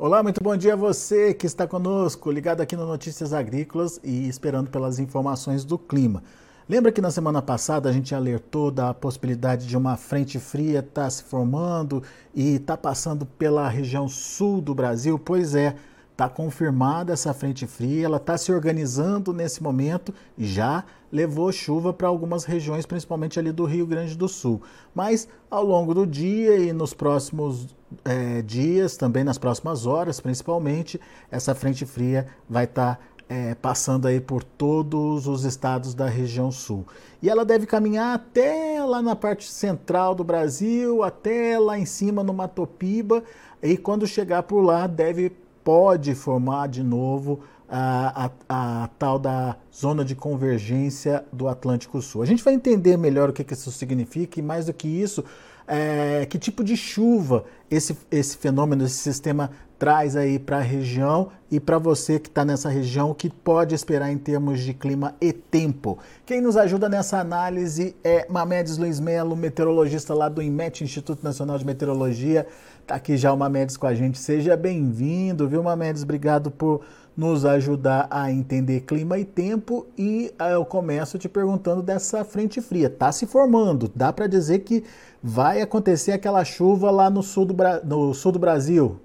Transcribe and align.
Olá, 0.00 0.22
muito 0.22 0.40
bom 0.40 0.56
dia 0.56 0.74
a 0.74 0.76
você 0.76 1.34
que 1.34 1.44
está 1.44 1.66
conosco, 1.66 2.30
ligado 2.30 2.60
aqui 2.60 2.76
no 2.76 2.86
Notícias 2.86 3.32
Agrícolas 3.32 3.98
e 4.04 4.28
esperando 4.28 4.70
pelas 4.70 5.00
informações 5.00 5.64
do 5.64 5.76
clima. 5.76 6.22
Lembra 6.68 6.92
que 6.92 7.00
na 7.00 7.10
semana 7.10 7.42
passada 7.42 7.88
a 7.88 7.92
gente 7.92 8.14
alertou 8.14 8.70
da 8.70 8.94
possibilidade 8.94 9.66
de 9.66 9.76
uma 9.76 9.96
frente 9.96 10.38
fria 10.38 10.78
estar 10.78 11.02
tá 11.02 11.10
se 11.10 11.24
formando 11.24 12.00
e 12.32 12.54
estar 12.54 12.76
tá 12.76 12.80
passando 12.80 13.26
pela 13.26 13.68
região 13.68 14.08
sul 14.08 14.60
do 14.60 14.72
Brasil? 14.72 15.18
Pois 15.18 15.56
é, 15.56 15.74
está 16.18 16.28
confirmada 16.28 17.12
essa 17.12 17.32
frente 17.32 17.64
fria, 17.64 18.06
ela 18.06 18.16
está 18.16 18.36
se 18.36 18.50
organizando 18.50 19.32
nesse 19.32 19.62
momento 19.62 20.12
e 20.36 20.44
já 20.44 20.82
levou 21.12 21.52
chuva 21.52 21.92
para 21.92 22.08
algumas 22.08 22.42
regiões, 22.42 22.84
principalmente 22.84 23.38
ali 23.38 23.52
do 23.52 23.64
Rio 23.64 23.86
Grande 23.86 24.16
do 24.16 24.26
Sul. 24.26 24.60
Mas 24.92 25.28
ao 25.48 25.64
longo 25.64 25.94
do 25.94 26.04
dia 26.04 26.58
e 26.58 26.72
nos 26.72 26.92
próximos 26.92 27.68
é, 28.04 28.42
dias, 28.42 28.96
também 28.96 29.22
nas 29.22 29.38
próximas 29.38 29.86
horas, 29.86 30.18
principalmente, 30.18 31.00
essa 31.30 31.54
frente 31.54 31.86
fria 31.86 32.26
vai 32.50 32.64
estar 32.64 32.96
tá, 32.96 33.00
é, 33.28 33.54
passando 33.54 34.08
aí 34.08 34.20
por 34.20 34.42
todos 34.42 35.28
os 35.28 35.44
estados 35.44 35.94
da 35.94 36.08
região 36.08 36.50
sul. 36.50 36.84
E 37.22 37.30
ela 37.30 37.44
deve 37.44 37.64
caminhar 37.64 38.16
até 38.16 38.82
lá 38.82 39.00
na 39.00 39.14
parte 39.14 39.48
central 39.48 40.16
do 40.16 40.24
Brasil, 40.24 41.00
até 41.04 41.60
lá 41.60 41.78
em 41.78 41.86
cima 41.86 42.24
no 42.24 42.34
Matopiba, 42.34 43.22
e 43.62 43.76
quando 43.76 44.04
chegar 44.04 44.42
por 44.42 44.62
lá 44.62 44.88
deve 44.88 45.30
pode 45.68 46.14
formar 46.14 46.66
de 46.66 46.82
novo 46.82 47.40
a, 47.68 48.30
a, 48.48 48.84
a, 48.84 48.88
tal 48.98 49.18
da 49.18 49.54
zona 49.70 50.02
de 50.02 50.14
convergência 50.14 51.26
do 51.30 51.46
Atlântico 51.46 52.00
Sul. 52.00 52.22
A 52.22 52.24
gente 52.24 52.42
vai 52.42 52.54
entender 52.54 52.96
melhor 52.96 53.28
o 53.28 53.34
que, 53.34 53.44
que 53.44 53.52
isso 53.52 53.70
significa 53.70 54.40
e 54.40 54.42
mais 54.42 54.64
do 54.64 54.72
que 54.72 54.88
isso, 54.88 55.22
é, 55.68 56.26
que 56.26 56.38
tipo 56.38 56.64
de 56.64 56.76
chuva 56.76 57.44
esse, 57.70 57.96
esse 58.10 58.36
fenômeno, 58.36 58.84
esse 58.84 58.96
sistema 58.96 59.50
traz 59.78 60.16
aí 60.16 60.38
para 60.38 60.56
a 60.56 60.62
região 60.62 61.28
e 61.50 61.60
para 61.60 61.78
você 61.78 62.18
que 62.18 62.28
está 62.28 62.44
nessa 62.44 62.68
região, 62.68 63.10
o 63.10 63.14
que 63.14 63.30
pode 63.30 63.74
esperar 63.74 64.10
em 64.10 64.18
termos 64.18 64.60
de 64.60 64.74
clima 64.74 65.14
e 65.20 65.32
tempo. 65.32 65.98
Quem 66.26 66.40
nos 66.40 66.56
ajuda 66.56 66.88
nessa 66.88 67.18
análise 67.18 67.94
é 68.02 68.26
Mamedes 68.28 68.76
Luiz 68.76 68.98
Melo, 68.98 69.36
meteorologista 69.36 70.12
lá 70.14 70.28
do 70.28 70.42
IMET, 70.42 70.82
Instituto 70.82 71.22
Nacional 71.22 71.56
de 71.58 71.64
Meteorologia. 71.64 72.46
Está 72.82 72.96
aqui 72.96 73.16
já 73.16 73.32
o 73.32 73.36
Mamedes 73.36 73.76
com 73.76 73.86
a 73.86 73.94
gente. 73.94 74.18
Seja 74.18 74.56
bem-vindo, 74.56 75.48
viu, 75.48 75.62
Mamedes? 75.62 76.02
Obrigado 76.02 76.50
por 76.50 76.80
nos 77.18 77.44
ajudar 77.44 78.06
a 78.12 78.30
entender 78.30 78.82
clima 78.82 79.18
e 79.18 79.24
tempo. 79.24 79.88
E 79.98 80.32
ah, 80.38 80.50
eu 80.50 80.64
começo 80.64 81.18
te 81.18 81.28
perguntando 81.28 81.82
dessa 81.82 82.24
frente 82.24 82.60
fria. 82.60 82.86
Está 82.86 83.10
se 83.10 83.26
formando, 83.26 83.90
dá 83.92 84.12
para 84.12 84.28
dizer 84.28 84.60
que 84.60 84.84
vai 85.20 85.60
acontecer 85.60 86.12
aquela 86.12 86.44
chuva 86.44 86.92
lá 86.92 87.10
no 87.10 87.20
sul 87.20 87.44
do, 87.44 87.56
no 87.84 88.14
sul 88.14 88.30
do 88.30 88.38
Brasil? 88.38 89.00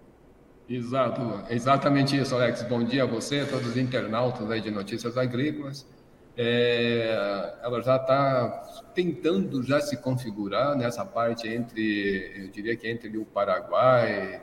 Exato, 0.69 1.21
exatamente 1.49 2.15
isso, 2.15 2.35
Alex. 2.35 2.61
Bom 2.61 2.83
dia 2.83 3.01
a 3.01 3.07
você, 3.07 3.39
a 3.39 3.47
todos 3.47 3.69
os 3.69 3.77
internautas 3.77 4.49
aí 4.51 4.61
de 4.61 4.69
notícias 4.69 5.17
agrícolas. 5.17 5.83
É, 6.37 7.55
ela 7.63 7.81
já 7.81 7.95
está 7.95 8.91
tentando 8.93 9.63
já 9.63 9.81
se 9.81 9.97
configurar 9.97 10.77
nessa 10.77 11.03
parte 11.03 11.47
entre, 11.47 12.31
eu 12.35 12.47
diria 12.49 12.75
que 12.75 12.87
entre 12.87 13.17
o 13.17 13.25
Paraguai, 13.25 14.39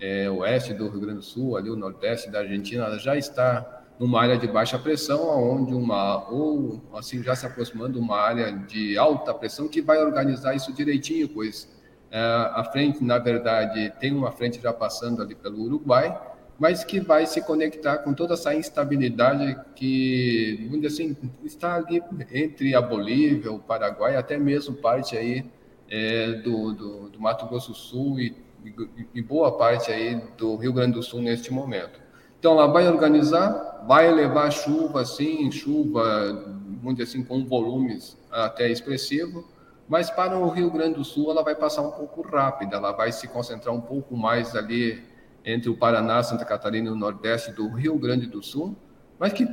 é, 0.00 0.30
oeste 0.30 0.74
do 0.74 0.88
Rio 0.88 1.00
Grande 1.00 1.18
do 1.18 1.24
Sul, 1.24 1.56
ali 1.56 1.70
o 1.70 1.76
nordeste 1.76 2.30
da 2.30 2.40
Argentina, 2.40 2.98
já 2.98 3.16
está 3.16 3.84
numa 3.98 4.20
área 4.20 4.36
de 4.36 4.46
baixa 4.46 4.78
pressão, 4.78 5.28
onde 5.52 5.74
uma 5.74 6.28
ou 6.30 6.82
assim 6.94 7.22
já 7.22 7.34
se 7.34 7.46
aproximando 7.46 7.98
uma 7.98 8.18
área 8.18 8.52
de 8.52 8.98
alta 8.98 9.32
pressão 9.32 9.68
que 9.68 9.80
vai 9.80 10.02
organizar 10.02 10.54
isso 10.54 10.72
direitinho, 10.72 11.28
pois 11.28 11.68
é, 12.10 12.18
a 12.18 12.64
frente, 12.64 13.02
na 13.02 13.18
verdade, 13.18 13.92
tem 13.98 14.12
uma 14.14 14.30
frente 14.30 14.60
já 14.60 14.72
passando 14.72 15.22
ali 15.22 15.34
pelo 15.34 15.62
Uruguai, 15.62 16.18
mas 16.58 16.84
que 16.84 17.00
vai 17.00 17.26
se 17.26 17.42
conectar 17.42 17.98
com 17.98 18.14
toda 18.14 18.34
essa 18.34 18.54
instabilidade 18.54 19.58
que, 19.74 20.66
vamos 20.66 20.82
dizer 20.82 21.02
assim, 21.02 21.16
está 21.44 21.74
ali 21.74 22.02
entre 22.32 22.74
a 22.74 22.80
Bolívia, 22.80 23.52
o 23.52 23.58
Paraguai, 23.58 24.16
até 24.16 24.38
mesmo 24.38 24.74
parte 24.76 25.16
aí 25.16 25.44
é, 25.90 26.32
do, 26.32 26.72
do, 26.72 27.08
do 27.10 27.20
Mato 27.20 27.46
Grosso 27.46 27.72
do 27.72 27.76
Sul 27.76 28.20
e 28.20 28.45
e 29.14 29.22
boa 29.22 29.56
parte 29.56 29.90
aí 29.90 30.20
do 30.36 30.56
Rio 30.56 30.72
Grande 30.72 30.92
do 30.92 31.02
Sul 31.02 31.20
neste 31.20 31.52
momento. 31.52 32.00
Então, 32.38 32.52
ela 32.52 32.66
vai 32.66 32.86
organizar, 32.86 33.84
vai 33.86 34.12
levar 34.12 34.50
chuva, 34.50 35.04
sim, 35.04 35.50
chuva, 35.50 36.32
muito 36.82 37.02
assim, 37.02 37.24
com 37.24 37.44
volumes 37.44 38.16
até 38.30 38.70
expressivo, 38.70 39.44
mas 39.88 40.10
para 40.10 40.38
o 40.38 40.48
Rio 40.48 40.70
Grande 40.70 40.94
do 40.94 41.04
Sul 41.04 41.30
ela 41.30 41.42
vai 41.42 41.54
passar 41.54 41.82
um 41.82 41.90
pouco 41.90 42.22
rápida, 42.22 42.76
ela 42.76 42.92
vai 42.92 43.12
se 43.12 43.28
concentrar 43.28 43.74
um 43.74 43.80
pouco 43.80 44.16
mais 44.16 44.54
ali 44.54 45.02
entre 45.44 45.70
o 45.70 45.76
Paraná, 45.76 46.22
Santa 46.22 46.44
Catarina 46.44 46.88
e 46.88 46.92
o 46.92 46.96
Nordeste 46.96 47.52
do 47.52 47.68
Rio 47.68 47.96
Grande 47.98 48.26
do 48.26 48.42
Sul, 48.42 48.76
mas 49.18 49.32
que 49.32 49.48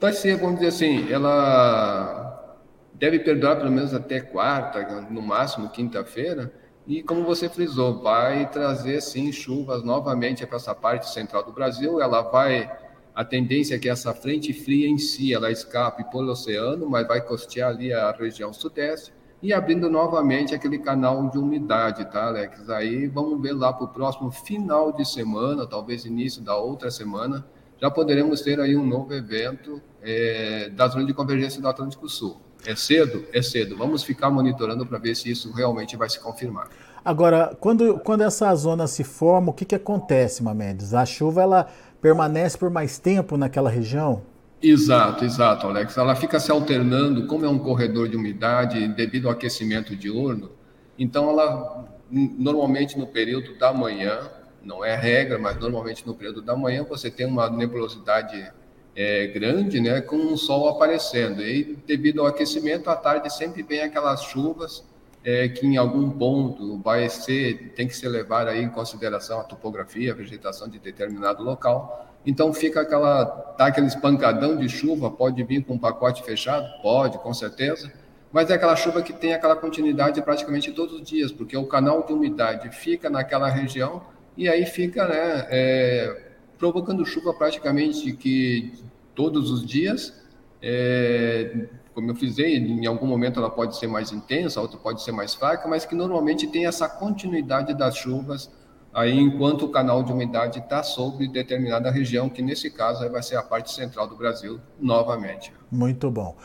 vai 0.00 0.12
ser, 0.12 0.36
vamos 0.36 0.56
dizer 0.56 0.68
assim, 0.68 1.12
ela 1.12 2.56
deve 2.94 3.18
perdurar 3.18 3.56
pelo 3.56 3.70
menos 3.70 3.94
até 3.94 4.20
quarta, 4.20 5.00
no 5.10 5.20
máximo 5.20 5.68
quinta-feira, 5.68 6.52
e 6.86 7.02
como 7.02 7.22
você 7.22 7.48
frisou, 7.48 8.02
vai 8.02 8.50
trazer 8.50 9.00
sim 9.00 9.30
chuvas 9.30 9.84
novamente 9.84 10.44
para 10.46 10.56
essa 10.56 10.74
parte 10.74 11.08
central 11.10 11.44
do 11.44 11.52
Brasil. 11.52 12.00
Ela 12.00 12.22
vai, 12.22 12.70
a 13.14 13.24
tendência 13.24 13.76
é 13.76 13.78
que 13.78 13.88
essa 13.88 14.12
frente 14.12 14.52
fria 14.52 14.88
em 14.88 14.98
si 14.98 15.32
ela 15.32 15.50
escape 15.50 16.04
pelo 16.10 16.32
oceano, 16.32 16.88
mas 16.90 17.06
vai 17.06 17.20
costear 17.20 17.70
ali 17.70 17.92
a 17.92 18.10
região 18.10 18.52
sudeste 18.52 19.12
e 19.42 19.52
abrindo 19.52 19.90
novamente 19.90 20.54
aquele 20.54 20.78
canal 20.78 21.28
de 21.28 21.36
umidade, 21.36 22.04
tá, 22.10 22.26
Alex? 22.26 22.70
Aí 22.70 23.08
vamos 23.08 23.42
ver 23.42 23.52
lá 23.52 23.72
para 23.72 23.84
o 23.84 23.88
próximo 23.88 24.30
final 24.30 24.92
de 24.92 25.04
semana, 25.04 25.66
talvez 25.66 26.04
início 26.04 26.40
da 26.40 26.56
outra 26.56 26.90
semana, 26.90 27.44
já 27.80 27.90
poderemos 27.90 28.40
ter 28.42 28.60
aí 28.60 28.76
um 28.76 28.86
novo 28.86 29.12
evento 29.12 29.82
é, 30.00 30.70
da 30.70 30.86
zona 30.86 31.04
de 31.04 31.12
convergência 31.12 31.60
do 31.60 31.66
Atlântico 31.66 32.08
Sul. 32.08 32.40
É 32.66 32.76
cedo? 32.76 33.24
É 33.32 33.42
cedo. 33.42 33.76
Vamos 33.76 34.02
ficar 34.02 34.30
monitorando 34.30 34.86
para 34.86 34.98
ver 34.98 35.14
se 35.14 35.30
isso 35.30 35.52
realmente 35.52 35.96
vai 35.96 36.08
se 36.08 36.20
confirmar. 36.20 36.68
Agora, 37.04 37.56
quando, 37.58 37.98
quando 37.98 38.22
essa 38.22 38.54
zona 38.54 38.86
se 38.86 39.02
forma, 39.02 39.50
o 39.50 39.52
que, 39.52 39.64
que 39.64 39.74
acontece, 39.74 40.42
Mamedes? 40.42 40.94
A 40.94 41.04
chuva 41.04 41.42
ela 41.42 41.68
permanece 42.00 42.56
por 42.56 42.70
mais 42.70 42.98
tempo 42.98 43.36
naquela 43.36 43.68
região? 43.68 44.22
Exato, 44.62 45.24
exato, 45.24 45.66
Alex. 45.66 45.96
Ela 45.96 46.14
fica 46.14 46.38
se 46.38 46.52
alternando, 46.52 47.26
como 47.26 47.44
é 47.44 47.48
um 47.48 47.58
corredor 47.58 48.08
de 48.08 48.16
umidade 48.16 48.86
devido 48.88 49.26
ao 49.26 49.32
aquecimento 49.32 49.96
diurno, 49.96 50.52
então 50.96 51.28
ela 51.28 51.84
normalmente 52.12 52.98
no 52.98 53.06
período 53.06 53.58
da 53.58 53.72
manhã, 53.72 54.30
não 54.62 54.84
é 54.84 54.94
regra, 54.94 55.38
mas 55.38 55.58
normalmente 55.58 56.06
no 56.06 56.14
período 56.14 56.42
da 56.42 56.54
manhã 56.54 56.84
você 56.84 57.10
tem 57.10 57.26
uma 57.26 57.50
nebulosidade 57.50 58.52
é, 58.94 59.26
grande, 59.28 59.80
né, 59.80 60.00
com 60.00 60.16
o 60.16 60.36
sol 60.36 60.68
aparecendo. 60.68 61.42
E 61.42 61.76
devido 61.86 62.20
ao 62.20 62.26
aquecimento, 62.26 62.90
à 62.90 62.96
tarde 62.96 63.32
sempre 63.32 63.62
vem 63.62 63.80
aquelas 63.80 64.22
chuvas 64.22 64.84
é, 65.24 65.48
que 65.48 65.66
em 65.66 65.76
algum 65.76 66.10
ponto 66.10 66.78
vai 66.78 67.08
ser, 67.08 67.72
tem 67.76 67.86
que 67.86 67.96
ser 67.96 68.08
levado 68.08 68.48
aí 68.48 68.62
em 68.62 68.68
consideração 68.68 69.40
a 69.40 69.44
topografia, 69.44 70.12
a 70.12 70.14
vegetação 70.14 70.68
de 70.68 70.78
determinado 70.78 71.42
local. 71.42 72.08
Então 72.24 72.52
fica 72.52 72.80
aquela, 72.80 73.24
tá 73.24 73.66
aquele 73.66 73.86
espancadão 73.86 74.56
de 74.56 74.68
chuva, 74.68 75.10
pode 75.10 75.42
vir 75.42 75.64
com 75.64 75.74
um 75.74 75.78
pacote 75.78 76.22
fechado? 76.22 76.66
Pode, 76.82 77.18
com 77.18 77.32
certeza. 77.32 77.92
Mas 78.32 78.50
é 78.50 78.54
aquela 78.54 78.74
chuva 78.76 79.02
que 79.02 79.12
tem 79.12 79.34
aquela 79.34 79.54
continuidade 79.54 80.22
praticamente 80.22 80.72
todos 80.72 80.94
os 80.94 81.02
dias, 81.02 81.30
porque 81.30 81.56
o 81.56 81.66
canal 81.66 82.04
de 82.04 82.12
umidade 82.12 82.70
fica 82.70 83.10
naquela 83.10 83.48
região 83.48 84.02
e 84.36 84.48
aí 84.48 84.64
fica, 84.64 85.06
né, 85.06 85.46
é, 85.50 86.31
provocando 86.62 87.04
chuva 87.04 87.34
praticamente 87.34 88.12
que 88.12 88.72
todos 89.16 89.50
os 89.50 89.66
dias. 89.66 90.14
É, 90.62 91.66
como 91.92 92.08
eu 92.08 92.14
frisei, 92.14 92.56
em 92.56 92.86
algum 92.86 93.04
momento 93.04 93.40
ela 93.40 93.50
pode 93.50 93.76
ser 93.76 93.88
mais 93.88 94.12
intensa, 94.12 94.60
outra 94.60 94.78
pode 94.78 95.02
ser 95.02 95.10
mais 95.10 95.34
fraca, 95.34 95.66
mas 95.66 95.84
que 95.84 95.96
normalmente 95.96 96.46
tem 96.46 96.64
essa 96.64 96.88
continuidade 96.88 97.74
das 97.74 97.96
chuvas 97.96 98.48
aí 98.94 99.18
enquanto 99.18 99.64
o 99.64 99.70
canal 99.70 100.04
de 100.04 100.12
umidade 100.12 100.60
está 100.60 100.84
sobre 100.84 101.26
determinada 101.26 101.90
região, 101.90 102.28
que 102.28 102.40
nesse 102.40 102.70
caso 102.70 103.10
vai 103.10 103.24
ser 103.24 103.34
a 103.34 103.42
parte 103.42 103.72
central 103.72 104.06
do 104.06 104.14
Brasil 104.14 104.60
novamente. 104.78 105.52
Muito 105.68 106.12
bom. 106.12 106.36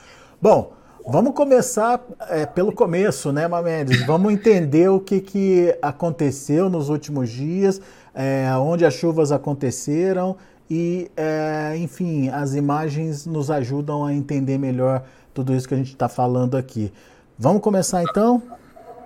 Bom, 0.42 0.74
vamos 1.06 1.36
começar 1.36 2.04
é, 2.28 2.44
pelo 2.48 2.72
começo, 2.72 3.32
né, 3.32 3.48
Mamedes? 3.48 4.04
Vamos 4.08 4.34
entender 4.34 4.90
o 4.90 5.00
que, 5.00 5.22
que 5.22 5.78
aconteceu 5.80 6.72
nos 6.72 6.90
últimos 6.90 7.30
dias 7.30 7.80
é, 8.18 8.52
onde 8.58 8.84
as 8.84 8.96
chuvas 8.96 9.32
aconteceram 9.32 10.36
e, 10.68 11.12
é, 11.16 11.78
enfim, 11.78 12.30
as 12.30 12.56
imagens 12.56 13.28
nos 13.28 13.52
ajudam 13.52 14.04
a 14.04 14.12
entender 14.12 14.58
melhor 14.58 15.04
tudo 15.36 15.54
isso 15.54 15.68
que 15.68 15.76
a 15.76 15.78
gente 15.78 15.92
está 15.92 16.10
falando 16.10 16.58
aqui. 16.58 16.92
Vamos 17.38 17.62
começar 17.62 18.02
então? 18.02 18.42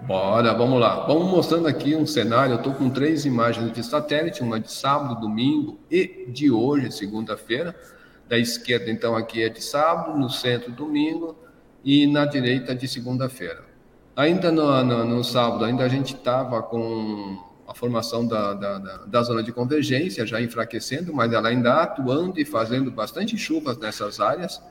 Bora, 0.03 0.53
vamos 0.53 0.79
lá. 0.79 1.05
Vamos 1.05 1.29
mostrando 1.29 1.67
aqui 1.67 1.93
um 1.93 2.07
cenário. 2.07 2.53
Eu 2.53 2.57
estou 2.59 2.73
com 2.73 2.89
três 2.89 3.25
imagens 3.25 3.73
de 3.73 3.83
satélite, 3.83 4.41
uma 4.41 4.61
de 4.61 4.71
sábado, 4.71 5.19
domingo 5.19 5.77
e 5.91 6.25
de 6.29 6.49
hoje, 6.49 6.89
segunda-feira. 6.89 7.75
Da 8.29 8.37
esquerda, 8.37 8.89
então, 8.89 9.13
aqui 9.13 9.43
é 9.43 9.49
de 9.49 9.61
sábado, 9.61 10.17
no 10.17 10.29
centro, 10.29 10.71
domingo 10.71 11.35
e 11.83 12.07
na 12.07 12.25
direita, 12.25 12.73
de 12.73 12.87
segunda-feira. 12.87 13.61
Ainda 14.15 14.53
no, 14.53 14.83
no, 14.85 15.03
no 15.03 15.23
sábado, 15.23 15.65
ainda 15.65 15.83
a 15.83 15.89
gente 15.89 16.15
estava 16.15 16.63
com 16.63 17.50
a 17.71 17.73
formação 17.73 18.27
da, 18.27 18.53
da, 18.53 18.77
da, 18.77 19.23
zona 19.23 19.41
de 19.41 19.51
convergência, 19.51 20.25
já 20.25 20.41
enfraquecendo, 20.41 21.13
mas 21.13 21.31
ela 21.31 21.47
ainda 21.47 21.81
atuando 21.81 22.39
e 22.39 22.45
fazendo 22.45 22.91
bastante 22.91 23.38
chuvas 23.38 23.77
nessas 23.77 24.19
áreas. 24.19 24.62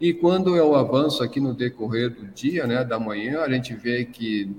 E 0.00 0.12
quando 0.12 0.56
eu 0.56 0.74
avanço 0.74 1.22
aqui 1.22 1.40
no 1.40 1.54
decorrer 1.54 2.10
do 2.10 2.26
dia, 2.26 2.66
né, 2.66 2.84
da 2.84 2.98
manhã, 2.98 3.42
a 3.42 3.48
gente 3.48 3.74
vê 3.74 4.04
que, 4.04 4.54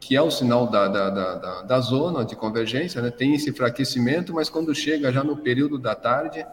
que 0.00 0.16
é 0.16 0.22
o 0.22 0.30
sinal 0.30 0.66
da, 0.66 0.88
da, 0.88 1.10
da, 1.10 1.62
da 1.62 1.80
zona 1.80 2.24
de 2.24 2.34
convergência, 2.34 3.02
né, 3.02 3.10
tem 3.10 3.34
esse 3.34 3.50
enfraquecimento, 3.50 4.32
mas 4.32 4.48
quando 4.48 4.74
chega 4.74 5.12
já 5.12 5.22
no 5.22 5.36
período 5.36 5.78
da 5.78 5.94
tarde, 5.94 6.44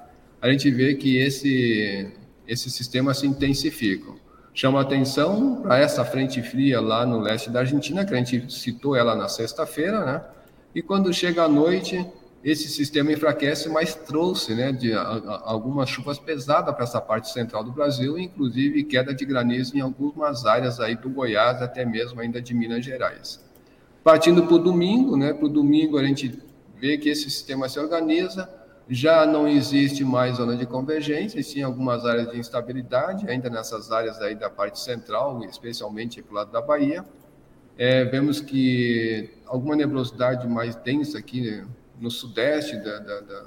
a 0.42 0.52
gente 0.52 0.70
vê 0.70 0.96
que 0.96 1.18
esse, 1.18 2.12
esse 2.46 2.70
sistema 2.70 3.14
se 3.14 3.26
intensifica. 3.26 4.12
Chama 4.54 4.82
atenção 4.82 5.62
para 5.62 5.80
essa 5.80 6.04
frente 6.04 6.42
fria 6.42 6.82
lá 6.82 7.06
no 7.06 7.20
leste 7.22 7.50
da 7.50 7.62
Argentina, 7.62 8.04
que 8.04 8.14
a 8.14 8.18
gente 8.18 8.52
citou 8.52 8.94
ela 8.94 9.16
na 9.16 9.30
sexta-feira, 9.30 10.06
né? 10.06 10.22
E 10.74 10.82
quando 10.82 11.14
chega 11.14 11.44
a 11.44 11.48
noite, 11.50 12.06
esse 12.44 12.70
sistema 12.70 13.12
enfraquece, 13.12 13.70
mas 13.70 13.94
trouxe 13.94 14.56
né, 14.56 14.72
de, 14.72 14.94
a, 14.94 15.02
a, 15.02 15.42
algumas 15.52 15.90
chuvas 15.90 16.18
pesadas 16.18 16.74
para 16.74 16.84
essa 16.84 17.00
parte 17.00 17.30
central 17.30 17.64
do 17.64 17.72
Brasil, 17.72 18.18
inclusive 18.18 18.84
queda 18.84 19.14
de 19.14 19.26
granizo 19.26 19.78
em 19.78 19.82
algumas 19.82 20.46
áreas 20.46 20.80
aí 20.80 20.96
do 20.96 21.10
Goiás, 21.10 21.62
até 21.62 21.86
mesmo 21.86 22.20
ainda 22.20 22.42
de 22.42 22.54
Minas 22.54 22.84
Gerais. 22.84 23.44
Partindo 24.04 24.44
para 24.44 24.56
o 24.56 24.60
domingo, 24.60 25.16
né, 25.16 25.34
para 25.34 25.46
o 25.46 25.50
domingo 25.50 25.98
a 25.98 26.04
gente 26.04 26.42
vê 26.78 26.98
que 26.98 27.10
esse 27.10 27.30
sistema 27.30 27.70
se 27.70 27.80
organiza, 27.80 28.50
já 28.90 29.26
não 29.26 29.48
existe 29.48 30.04
mais 30.04 30.38
zona 30.38 30.58
de 30.58 30.66
convergência, 30.66 31.42
sim 31.44 31.62
algumas 31.62 32.06
áreas 32.06 32.32
de 32.32 32.40
instabilidade, 32.40 33.30
ainda 33.30 33.50
nessas 33.50 33.92
áreas 33.92 34.20
aí 34.20 34.36
da 34.36 34.50
parte 34.50 34.80
central, 34.80 35.44
especialmente 35.46 36.22
para 36.24 36.36
lado 36.36 36.52
da 36.52 36.60
Bahia, 36.60 37.06
é, 37.78 38.06
vemos 38.06 38.42
que 38.42 39.30
alguma 39.46 39.76
nebulosidade 39.76 40.48
mais 40.48 40.76
densa 40.76 41.18
aqui 41.18 41.42
né, 41.42 41.66
no 42.00 42.10
sudeste 42.10 42.78
da, 42.78 43.00
da, 43.00 43.20
da, 43.22 43.44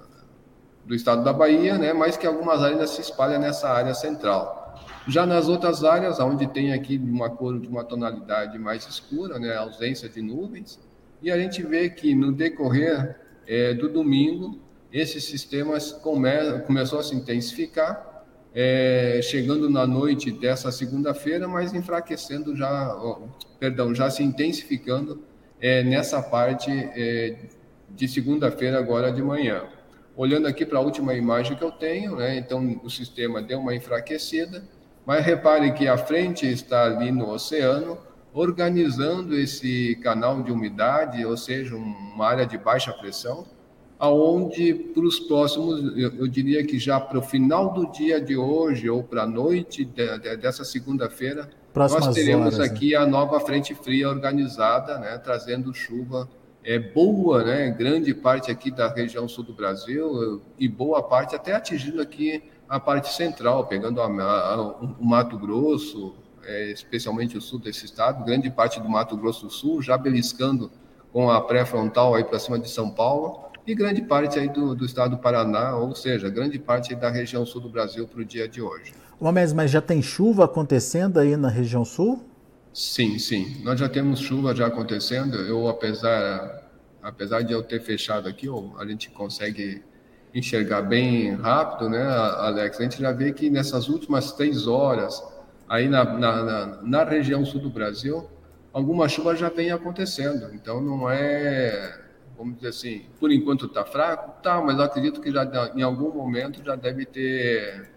do 0.85 0.94
estado 0.94 1.25
da 1.25 1.32
Bahia, 1.32 1.79
né, 1.79 1.93
mas 1.93 2.17
que 2.17 2.26
algumas 2.26 2.61
áreas 2.61 2.73
ainda 2.73 2.87
se 2.87 3.00
espalham 3.00 3.41
nessa 3.41 3.69
área 3.69 3.94
central. 3.94 4.62
Já 5.06 5.26
nas 5.26 5.49
outras 5.49 5.85
áreas, 5.85 6.19
onde 6.19 6.47
tem 6.47 6.73
aqui 6.73 6.97
uma 6.97 7.31
cor 7.31 7.59
de 7.61 7.69
uma 7.69 7.85
tonalidade 7.85 8.59
mais 8.59 8.87
escura, 8.87 9.38
né, 9.38 9.55
ausência 9.55 10.09
de 10.09 10.21
nuvens, 10.23 10.81
e 11.23 11.31
a 11.31 11.38
gente 11.38 11.62
vê 11.62 11.88
que 11.88 12.15
no 12.15 12.32
decorrer 12.32 13.17
é, 13.47 13.75
do 13.75 13.88
domingo, 13.88 14.59
esse 14.93 15.21
sistema 15.21 15.79
come, 16.03 16.31
começou 16.67 16.99
a 16.99 17.03
se 17.03 17.15
intensificar, 17.15 18.13
é, 18.54 19.20
chegando 19.20 19.68
na 19.68 19.86
noite 19.86 20.30
dessa 20.30 20.70
segunda-feira, 20.70 21.48
mas 21.48 21.74
enfraquecendo 21.74 22.54
já, 22.54 22.96
perdão, 23.58 23.92
já 23.92 24.08
se 24.08 24.22
intensificando 24.22 25.24
é, 25.60 25.82
nessa 25.82 26.22
parte 26.22 26.70
é, 26.70 27.36
de 27.90 28.06
segunda-feira 28.06 28.78
agora 28.78 29.10
de 29.10 29.20
manhã. 29.20 29.64
Olhando 30.16 30.46
aqui 30.46 30.64
para 30.64 30.78
a 30.78 30.82
última 30.82 31.14
imagem 31.14 31.56
que 31.56 31.64
eu 31.64 31.72
tenho, 31.72 32.14
né, 32.14 32.38
então 32.38 32.80
o 32.84 32.88
sistema 32.88 33.42
deu 33.42 33.58
uma 33.58 33.74
enfraquecida, 33.74 34.62
mas 35.04 35.24
repare 35.24 35.72
que 35.72 35.88
a 35.88 35.98
frente 35.98 36.46
está 36.46 36.84
ali 36.84 37.10
no 37.10 37.28
oceano, 37.30 37.98
organizando 38.32 39.36
esse 39.36 39.96
canal 39.96 40.42
de 40.42 40.52
umidade, 40.52 41.24
ou 41.26 41.36
seja, 41.36 41.74
uma 41.74 42.26
área 42.26 42.46
de 42.46 42.56
baixa 42.56 42.92
pressão, 42.92 43.44
aonde 44.04 44.74
para 44.74 45.02
os 45.02 45.18
próximos, 45.18 45.96
eu, 45.96 46.14
eu, 46.16 46.28
diria 46.28 46.64
que 46.64 46.78
já 46.78 47.00
para 47.00 47.18
o 47.18 47.22
final 47.22 47.72
do 47.72 47.90
dia 47.90 48.20
de 48.20 48.36
hoje 48.36 48.88
ou 48.88 49.02
para 49.02 49.22
a 49.22 49.26
noite 49.26 49.84
de, 49.84 50.18
de, 50.18 50.36
dessa 50.36 50.64
segunda-feira, 50.64 51.48
nós 51.74 52.14
teremos 52.14 52.54
horas, 52.54 52.60
aqui 52.60 52.90
né? 52.92 52.96
a 52.96 53.06
nova 53.06 53.40
frente 53.40 53.74
fria 53.74 54.08
organizada, 54.08 54.98
né, 54.98 55.18
trazendo 55.18 55.74
chuva 55.74 56.28
é 56.62 56.78
boa, 56.78 57.44
né, 57.44 57.70
grande 57.70 58.14
parte 58.14 58.50
aqui 58.50 58.70
da 58.70 58.88
região 58.88 59.28
sul 59.28 59.44
do 59.44 59.52
Brasil 59.52 60.40
e 60.58 60.66
boa 60.66 61.02
parte 61.02 61.36
até 61.36 61.52
atingindo 61.52 62.00
aqui 62.00 62.42
a 62.68 62.80
parte 62.80 63.12
central, 63.12 63.66
pegando 63.66 64.00
a, 64.00 64.06
a, 64.06 64.60
o 64.60 65.04
Mato 65.04 65.36
Grosso, 65.36 66.14
é, 66.42 66.70
especialmente 66.70 67.36
o 67.36 67.40
sul 67.40 67.58
desse 67.58 67.84
estado, 67.84 68.24
grande 68.24 68.50
parte 68.50 68.80
do 68.80 68.88
Mato 68.88 69.16
Grosso 69.16 69.46
do 69.46 69.52
Sul, 69.52 69.82
já 69.82 69.98
beliscando 69.98 70.70
com 71.12 71.30
a 71.30 71.40
pré-frontal 71.40 72.14
aí 72.14 72.24
para 72.24 72.38
cima 72.38 72.58
de 72.58 72.68
São 72.68 72.90
Paulo 72.90 73.44
e 73.66 73.75
grande 73.75 74.02
parte 74.02 74.38
aí 74.38 74.49
do, 74.49 74.75
do 74.75 74.84
estado 74.84 75.16
do 75.16 75.19
Paraná, 75.19 75.76
ou 75.76 75.94
seja, 75.94 76.28
grande 76.28 76.58
parte 76.58 76.94
da 76.94 77.11
região 77.11 77.46
sul 77.46 77.61
do 77.61 77.69
Brasil 77.69 78.06
para 78.06 78.20
o 78.20 78.25
dia 78.25 78.46
de 78.46 78.61
hoje. 78.61 78.93
Homens, 79.19 79.52
mas 79.52 79.70
já 79.70 79.81
tem 79.81 80.02
chuva 80.02 80.44
acontecendo 80.44 81.19
aí 81.19 81.37
na 81.37 81.49
região 81.49 81.84
sul? 81.84 82.22
Sim, 82.72 83.19
sim. 83.19 83.62
Nós 83.62 83.78
já 83.78 83.88
temos 83.88 84.20
chuva 84.20 84.55
já 84.55 84.66
acontecendo. 84.66 85.37
Eu, 85.37 85.69
apesar, 85.69 86.69
apesar 87.02 87.43
de 87.43 87.52
eu 87.52 87.62
ter 87.62 87.81
fechado 87.81 88.28
aqui, 88.28 88.49
a 88.78 88.84
gente 88.84 89.11
consegue 89.11 89.82
enxergar 90.34 90.82
bem 90.82 91.34
rápido, 91.37 91.88
né, 91.88 92.02
Alex? 92.02 92.81
A 92.81 92.82
gente 92.82 93.00
já 93.00 93.12
vê 93.12 93.32
que 93.32 93.49
nessas 93.49 93.88
últimas 93.88 94.32
três 94.32 94.66
horas, 94.66 95.22
aí 95.69 95.88
na, 95.88 96.05
na, 96.05 96.43
na, 96.43 96.82
na 96.82 97.05
região 97.05 97.44
sul 97.44 97.61
do 97.61 97.70
Brasil, 97.70 98.28
alguma 98.72 99.08
chuva 99.08 99.37
já 99.37 99.49
vem 99.49 99.70
acontecendo. 99.70 100.52
Então, 100.52 100.82
não 100.82 101.08
é 101.08 102.03
vamos 102.36 102.56
dizer 102.56 102.69
assim, 102.69 103.06
por 103.19 103.31
enquanto 103.31 103.66
está 103.66 103.84
fraco, 103.84 104.42
tá, 104.42 104.60
mas 104.60 104.78
acredito 104.81 105.20
que 105.20 105.31
já 105.31 105.44
em 105.75 105.82
algum 105.82 106.12
momento 106.12 106.62
já 106.64 106.75
deve 106.76 107.04
ter 107.06 107.90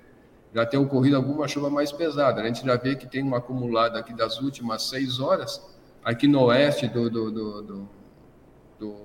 já 0.54 0.66
ter 0.66 0.78
ocorrido 0.78 1.16
alguma 1.16 1.48
chuva 1.48 1.69
mais 1.69 1.92
pesada. 1.92 2.42
A 2.42 2.45
gente 2.45 2.66
já 2.66 2.75
vê 2.75 2.95
que 2.95 3.06
tem 3.06 3.24
um 3.24 3.36
acumulado 3.36 3.98
aqui 3.98 4.13
das 4.13 4.39
últimas 4.42 4.84
seis 4.84 5.19
horas, 5.19 5.62
aqui 6.04 6.28
no 6.28 6.42
oeste 6.45 6.88
do, 6.88 7.10
do, 7.10 7.31
do, 7.31 7.62
do, 7.62 7.89
do, 8.80 8.95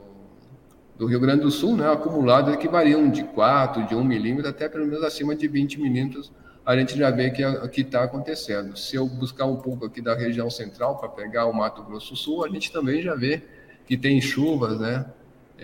do 0.96 1.06
Rio 1.06 1.20
Grande 1.20 1.42
do 1.42 1.50
Sul, 1.50 1.76
né, 1.76 1.90
acumulado 1.90 2.56
que 2.56 2.68
variam 2.68 3.10
de 3.10 3.24
4, 3.24 3.86
de 3.86 3.94
1 3.94 4.04
milímetro 4.04 4.48
até 4.48 4.68
pelo 4.68 4.86
menos 4.86 5.02
acima 5.04 5.34
de 5.34 5.48
20 5.48 5.80
milímetros. 5.80 6.32
A 6.64 6.76
gente 6.76 6.96
já 6.96 7.10
vê 7.10 7.30
que 7.30 7.80
está 7.80 8.04
acontecendo. 8.04 8.76
Se 8.76 8.94
eu 8.94 9.04
buscar 9.06 9.46
um 9.46 9.56
pouco 9.56 9.84
aqui 9.84 10.00
da 10.00 10.14
região 10.14 10.48
central 10.48 10.96
para 10.96 11.08
pegar 11.08 11.46
o 11.46 11.52
Mato 11.52 11.82
Grosso 11.82 12.12
do 12.12 12.16
Sul, 12.16 12.44
a 12.44 12.48
gente 12.48 12.72
também 12.72 13.02
já 13.02 13.16
vê 13.16 13.42
que 13.84 13.96
tem 13.96 14.20
chuvas, 14.20 14.78
né? 14.78 15.04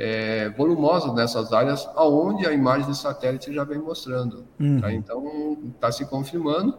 É, 0.00 0.48
volumosas 0.50 1.12
nessas 1.12 1.52
áreas, 1.52 1.84
aonde 1.96 2.46
a 2.46 2.52
imagem 2.52 2.88
de 2.88 2.96
satélite 2.96 3.52
já 3.52 3.64
vem 3.64 3.80
mostrando. 3.80 4.46
Uhum. 4.60 4.80
Tá? 4.80 4.92
Então, 4.92 5.58
está 5.74 5.90
se 5.90 6.06
confirmando. 6.06 6.78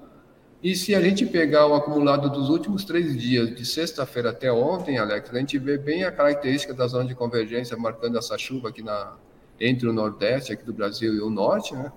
E 0.64 0.74
se 0.74 0.96
a 0.96 1.02
gente 1.02 1.26
pegar 1.26 1.68
o 1.68 1.74
acumulado 1.74 2.30
dos 2.30 2.48
últimos 2.48 2.86
três 2.86 3.18
dias, 3.18 3.54
de 3.54 3.66
sexta-feira 3.66 4.30
até 4.30 4.50
ontem, 4.50 4.98
Alex, 4.98 5.30
a 5.34 5.38
gente 5.38 5.58
vê 5.58 5.78
bem 5.78 6.06
a 6.06 6.12
característica 6.14 6.74
da 6.74 6.88
zona 6.88 7.06
de 7.06 7.14
convergência 7.14 7.76
marcando 7.76 8.18
essa 8.18 8.38
chuva 8.38 8.70
aqui 8.70 8.82
na, 8.82 9.18
entre 9.60 9.90
o 9.90 9.92
Nordeste 9.92 10.54
aqui 10.54 10.64
do 10.64 10.72
Brasil 10.72 11.14
e 11.14 11.20
o 11.20 11.30
Norte, 11.30 11.76
né? 11.76 11.92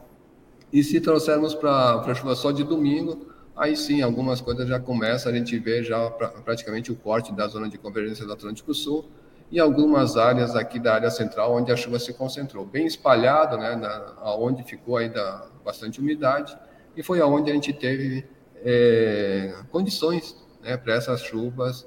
E 0.72 0.82
se 0.82 1.00
trouxermos 1.00 1.54
para 1.54 2.00
a 2.00 2.14
chuva 2.14 2.34
só 2.34 2.50
de 2.50 2.64
domingo, 2.64 3.28
aí 3.54 3.76
sim, 3.76 4.02
algumas 4.02 4.40
coisas 4.40 4.66
já 4.66 4.80
começam, 4.80 5.30
a 5.30 5.34
gente 5.34 5.56
vê 5.56 5.84
já 5.84 6.10
pra, 6.10 6.28
praticamente 6.28 6.90
o 6.90 6.96
corte 6.96 7.32
da 7.32 7.46
zona 7.46 7.68
de 7.68 7.78
convergência 7.78 8.26
do 8.26 8.32
Atlântico 8.32 8.74
Sul, 8.74 9.04
e 9.52 9.60
algumas 9.60 10.16
áreas 10.16 10.56
aqui 10.56 10.78
da 10.78 10.94
área 10.94 11.10
central 11.10 11.54
onde 11.54 11.70
a 11.70 11.76
chuva 11.76 11.98
se 11.98 12.14
concentrou, 12.14 12.64
bem 12.64 12.86
espalhado, 12.86 13.58
né, 13.58 13.76
na, 13.76 14.14
aonde 14.22 14.64
ficou 14.64 14.96
ainda 14.96 15.46
bastante 15.62 16.00
umidade, 16.00 16.56
e 16.96 17.02
foi 17.02 17.20
aonde 17.20 17.50
a 17.50 17.54
gente 17.54 17.70
teve 17.70 18.24
é, 18.64 19.54
condições 19.70 20.34
né, 20.62 20.78
para 20.78 20.94
essas 20.94 21.20
chuvas 21.20 21.86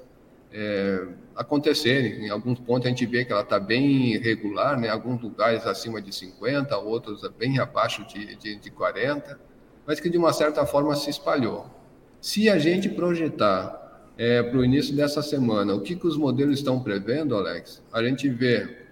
é, 0.52 1.08
acontecerem. 1.34 2.26
Em 2.26 2.30
alguns 2.30 2.60
pontos 2.60 2.86
a 2.86 2.88
gente 2.88 3.04
vê 3.04 3.24
que 3.24 3.32
ela 3.32 3.42
está 3.42 3.58
bem 3.58 4.12
irregular, 4.14 4.78
né, 4.78 4.88
alguns 4.88 5.20
lugares 5.20 5.66
acima 5.66 6.00
de 6.00 6.14
50, 6.14 6.78
outros 6.78 7.28
bem 7.36 7.58
abaixo 7.58 8.06
de, 8.06 8.36
de, 8.36 8.54
de 8.54 8.70
40, 8.70 9.40
mas 9.84 9.98
que 9.98 10.08
de 10.08 10.16
uma 10.16 10.32
certa 10.32 10.64
forma 10.64 10.94
se 10.94 11.10
espalhou. 11.10 11.66
Se 12.20 12.48
a 12.48 12.60
gente 12.60 12.88
projetar 12.88 13.85
é, 14.16 14.42
para 14.42 14.58
o 14.58 14.64
início 14.64 14.94
dessa 14.94 15.22
semana. 15.22 15.74
O 15.74 15.80
que, 15.80 15.96
que 15.96 16.06
os 16.06 16.16
modelos 16.16 16.58
estão 16.58 16.80
prevendo, 16.80 17.36
Alex? 17.36 17.82
A 17.92 18.02
gente 18.02 18.28
vê 18.28 18.86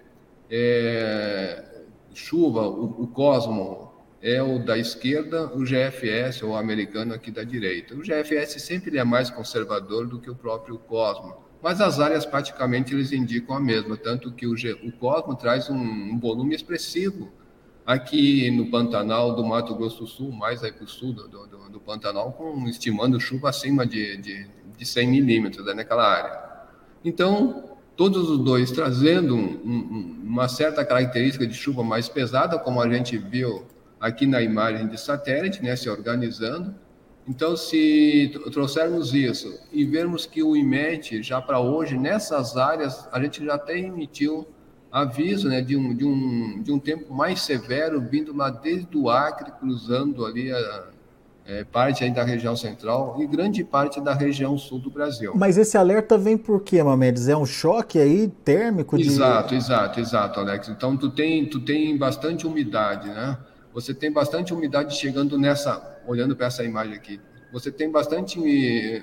é, 0.49 1.63
chuva, 2.13 2.67
o, 2.67 3.03
o 3.03 3.07
Cosmo 3.07 3.91
é 4.21 4.41
o 4.41 4.59
da 4.59 4.77
esquerda, 4.77 5.47
o 5.55 5.63
GFS, 5.63 6.43
ou 6.43 6.51
o 6.51 6.55
americano, 6.55 7.13
aqui 7.13 7.31
da 7.31 7.43
direita. 7.43 7.95
O 7.95 8.01
GFS 8.01 8.61
sempre 8.61 8.97
é 8.97 9.03
mais 9.03 9.29
conservador 9.29 10.07
do 10.07 10.19
que 10.19 10.29
o 10.29 10.35
próprio 10.35 10.77
Cosmo, 10.77 11.35
mas 11.61 11.81
as 11.81 11.99
áreas 11.99 12.25
praticamente 12.25 12.93
eles 12.93 13.11
indicam 13.11 13.55
a 13.55 13.59
mesma, 13.59 13.97
tanto 13.97 14.31
que 14.31 14.47
o, 14.47 14.55
G, 14.55 14.73
o 14.83 14.91
Cosmo 14.93 15.35
traz 15.35 15.69
um, 15.69 15.75
um 15.75 16.19
volume 16.19 16.55
expressivo 16.55 17.31
aqui 17.85 18.49
no 18.51 18.71
Pantanal 18.71 19.35
do 19.35 19.43
Mato 19.43 19.75
Grosso 19.75 19.99
do 19.99 20.07
Sul, 20.07 20.31
mais 20.31 20.63
aí 20.63 20.71
para 20.71 20.85
o 20.85 20.87
sul 20.87 21.13
do, 21.13 21.27
do, 21.27 21.69
do, 21.69 21.79
Pantanal, 21.79 22.31
com, 22.31 22.67
estimando 22.67 23.19
chuva 23.19 23.49
acima 23.49 23.85
de, 23.85 24.17
de 24.17 24.47
de 24.77 24.85
100 24.85 25.07
milímetros 25.07 25.65
né, 25.65 25.73
naquela 25.73 26.07
área. 26.07 26.39
Então, 27.03 27.77
todos 27.95 28.29
os 28.29 28.39
dois 28.39 28.71
trazendo 28.71 29.35
um, 29.35 29.59
um, 29.63 30.21
uma 30.23 30.47
certa 30.47 30.83
característica 30.83 31.45
de 31.45 31.53
chuva 31.53 31.83
mais 31.83 32.09
pesada, 32.09 32.57
como 32.59 32.81
a 32.81 32.89
gente 32.91 33.17
viu 33.17 33.65
aqui 33.99 34.25
na 34.25 34.41
imagem 34.41 34.87
de 34.87 34.99
satélite, 34.99 35.63
né, 35.63 35.75
se 35.75 35.89
organizando. 35.89 36.75
Então, 37.27 37.55
se 37.55 38.31
trouxermos 38.51 39.13
isso 39.13 39.59
e 39.71 39.83
vermos 39.83 40.27
que 40.27 40.43
o 40.43 40.55
IMET, 40.55 41.23
já 41.23 41.41
para 41.41 41.59
hoje, 41.59 41.97
nessas 41.97 42.55
áreas, 42.55 43.07
a 43.11 43.21
gente 43.21 43.43
já 43.43 43.55
até 43.55 43.79
emitiu 43.79 44.47
aviso 44.95 45.49
né, 45.49 45.61
de, 45.61 45.75
um, 45.75 45.93
de, 45.93 46.05
um, 46.05 46.63
de 46.63 46.71
um 46.71 46.79
tempo 46.79 47.13
mais 47.13 47.41
severo 47.41 47.99
vindo 47.99 48.33
lá 48.33 48.49
desde 48.49 48.97
o 48.97 49.09
Acre, 49.09 49.51
cruzando 49.51 50.25
ali 50.25 50.49
a, 50.49 50.85
é, 51.45 51.65
parte 51.65 52.05
aí 52.05 52.11
da 52.13 52.23
região 52.23 52.55
central 52.55 53.17
e 53.19 53.27
grande 53.27 53.61
parte 53.61 53.99
da 53.99 54.13
região 54.13 54.57
sul 54.57 54.79
do 54.79 54.89
Brasil. 54.89 55.33
Mas 55.35 55.57
esse 55.57 55.77
alerta 55.77 56.17
vem 56.17 56.37
por 56.37 56.61
quê, 56.61 56.81
Mamedes? 56.81 57.27
É 57.27 57.35
um 57.35 57.45
choque 57.45 57.99
aí 57.99 58.29
térmico? 58.45 58.97
De... 58.97 59.03
Exato, 59.03 59.53
exato, 59.53 59.99
exato, 59.99 60.39
Alex. 60.39 60.69
Então 60.69 60.95
tu 60.95 61.09
tem, 61.09 61.45
tu 61.45 61.59
tem 61.59 61.97
bastante 61.97 62.47
umidade, 62.47 63.09
né? 63.09 63.37
Você 63.73 63.93
tem 63.93 64.09
bastante 64.09 64.53
umidade 64.53 64.95
chegando 64.95 65.37
nessa, 65.37 65.99
olhando 66.07 66.37
para 66.37 66.47
essa 66.47 66.63
imagem 66.63 66.95
aqui. 66.95 67.19
Você 67.51 67.69
tem 67.69 67.91
bastante 67.91 68.39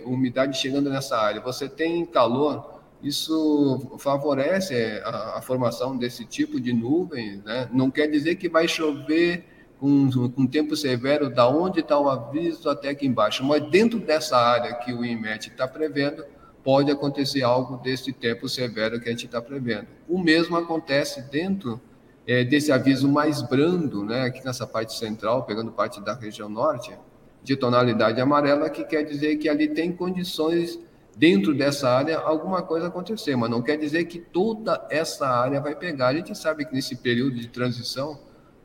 umidade 0.07 0.57
chegando 0.57 0.89
nessa 0.89 1.19
área. 1.19 1.43
Você 1.43 1.69
tem 1.69 2.07
calor. 2.07 2.72
Isso 3.03 3.97
favorece 3.99 5.03
a, 5.05 5.39
a 5.39 5.43
formação 5.43 5.97
desse 5.97 6.25
tipo 6.25 6.61
de 6.61 6.73
nuvens, 6.73 7.43
né? 7.43 7.69
Não 7.73 7.91
quer 7.91 8.07
dizer 8.07 8.37
que 8.37 8.49
vai 8.49 8.69
chover 8.69 9.45
com, 9.79 10.09
com 10.31 10.47
tempo 10.47 10.77
severo, 10.77 11.29
da 11.29 11.49
onde 11.49 11.81
está 11.81 11.99
o 11.99 12.09
aviso 12.09 12.71
até 12.71 12.91
aqui 12.91 13.05
embaixo. 13.05 13.43
Mas 13.43 13.69
dentro 13.69 13.99
dessa 13.99 14.37
área 14.37 14.75
que 14.77 14.93
o 14.93 15.05
IMET 15.05 15.49
está 15.49 15.67
prevendo, 15.67 16.25
pode 16.63 16.91
acontecer 16.91 17.43
algo 17.43 17.77
desse 17.79 18.13
tempo 18.13 18.49
severo 18.49 19.01
que 19.01 19.09
a 19.09 19.11
gente 19.11 19.27
está 19.27 19.43
prevendo. 19.43 19.89
O 20.09 20.23
mesmo 20.23 20.57
acontece 20.57 21.23
dentro 21.23 21.81
é, 22.27 22.45
desse 22.45 22.71
aviso 22.71 23.09
mais 23.09 23.43
brando, 23.43 24.05
né, 24.05 24.23
aqui 24.23 24.45
nessa 24.45 24.67
parte 24.67 24.97
central, 24.97 25.43
pegando 25.43 25.73
parte 25.73 26.01
da 26.01 26.15
região 26.15 26.49
norte, 26.49 26.97
de 27.43 27.57
tonalidade 27.57 28.21
amarela, 28.21 28.71
que 28.71 28.85
quer 28.85 29.03
dizer 29.03 29.37
que 29.37 29.49
ali 29.49 29.67
tem 29.67 29.91
condições 29.91 30.79
dentro 31.17 31.55
dessa 31.55 31.91
área 31.91 32.19
alguma 32.19 32.63
coisa 32.63 32.89
acontecer, 32.89 33.37
mas 33.37 33.51
não 33.51 33.63
quer 33.63 33.77
dizer 33.77 34.05
que 34.05 34.19
toda 34.19 34.87
essa 34.91 35.27
área 35.27 35.61
vai 35.61 35.75
pegar. 35.75 36.09
A 36.09 36.15
gente 36.15 36.37
sabe 36.37 36.65
que 36.65 36.75
nesse 36.75 36.97
período 36.97 37.37
de 37.37 37.49
transição 37.49 38.19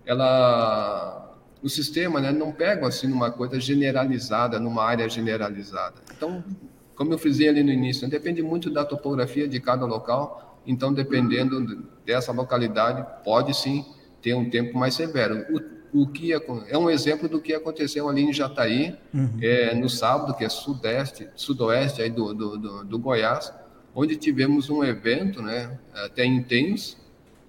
ela 0.06 1.28
o 1.62 1.70
sistema 1.70 2.22
né, 2.22 2.32
não 2.32 2.52
pega 2.52 2.88
assim 2.88 3.08
numa 3.08 3.32
coisa 3.32 3.60
generalizada, 3.60 4.60
numa 4.60 4.84
área 4.84 5.10
generalizada. 5.10 5.96
Então, 6.16 6.44
como 6.96 7.14
eu 7.14 7.18
frisei 7.18 7.50
ali 7.50 7.64
no 7.64 7.72
início, 7.72 8.08
depende 8.10 8.42
muito 8.42 8.70
da 8.70 8.86
topografia 8.86 9.48
de 9.48 9.60
cada 9.60 9.86
local. 9.86 10.62
Então, 10.66 10.94
dependendo 10.94 11.84
dessa 12.06 12.32
localidade, 12.32 13.06
pode 13.24 13.56
sim 13.56 13.86
ter 14.22 14.34
um 14.34 14.50
tempo 14.50 14.78
mais 14.78 14.94
severo. 14.94 15.46
O, 15.50 15.77
o 15.94 16.08
que 16.08 16.34
é 16.34 16.78
um 16.78 16.90
exemplo 16.90 17.28
do 17.28 17.42
que 17.42 17.54
aconteceu 17.54 18.08
ali 18.10 18.22
em 18.22 18.34
Jataí, 18.34 18.96
uhum. 19.14 19.38
é, 19.42 19.74
no 19.74 19.90
sábado, 19.90 20.36
que 20.36 20.44
é 20.44 20.50
sudeste, 20.50 21.30
sudoeste 21.36 22.02
aí 22.02 22.10
do, 22.10 22.34
do, 22.34 22.58
do, 22.58 22.84
do 22.84 23.00
Goiás, 23.00 23.54
onde 23.96 24.16
tivemos 24.16 24.70
um 24.70 24.84
evento, 24.84 25.42
né, 25.42 25.80
até 25.94 26.24
intenso, 26.26 26.98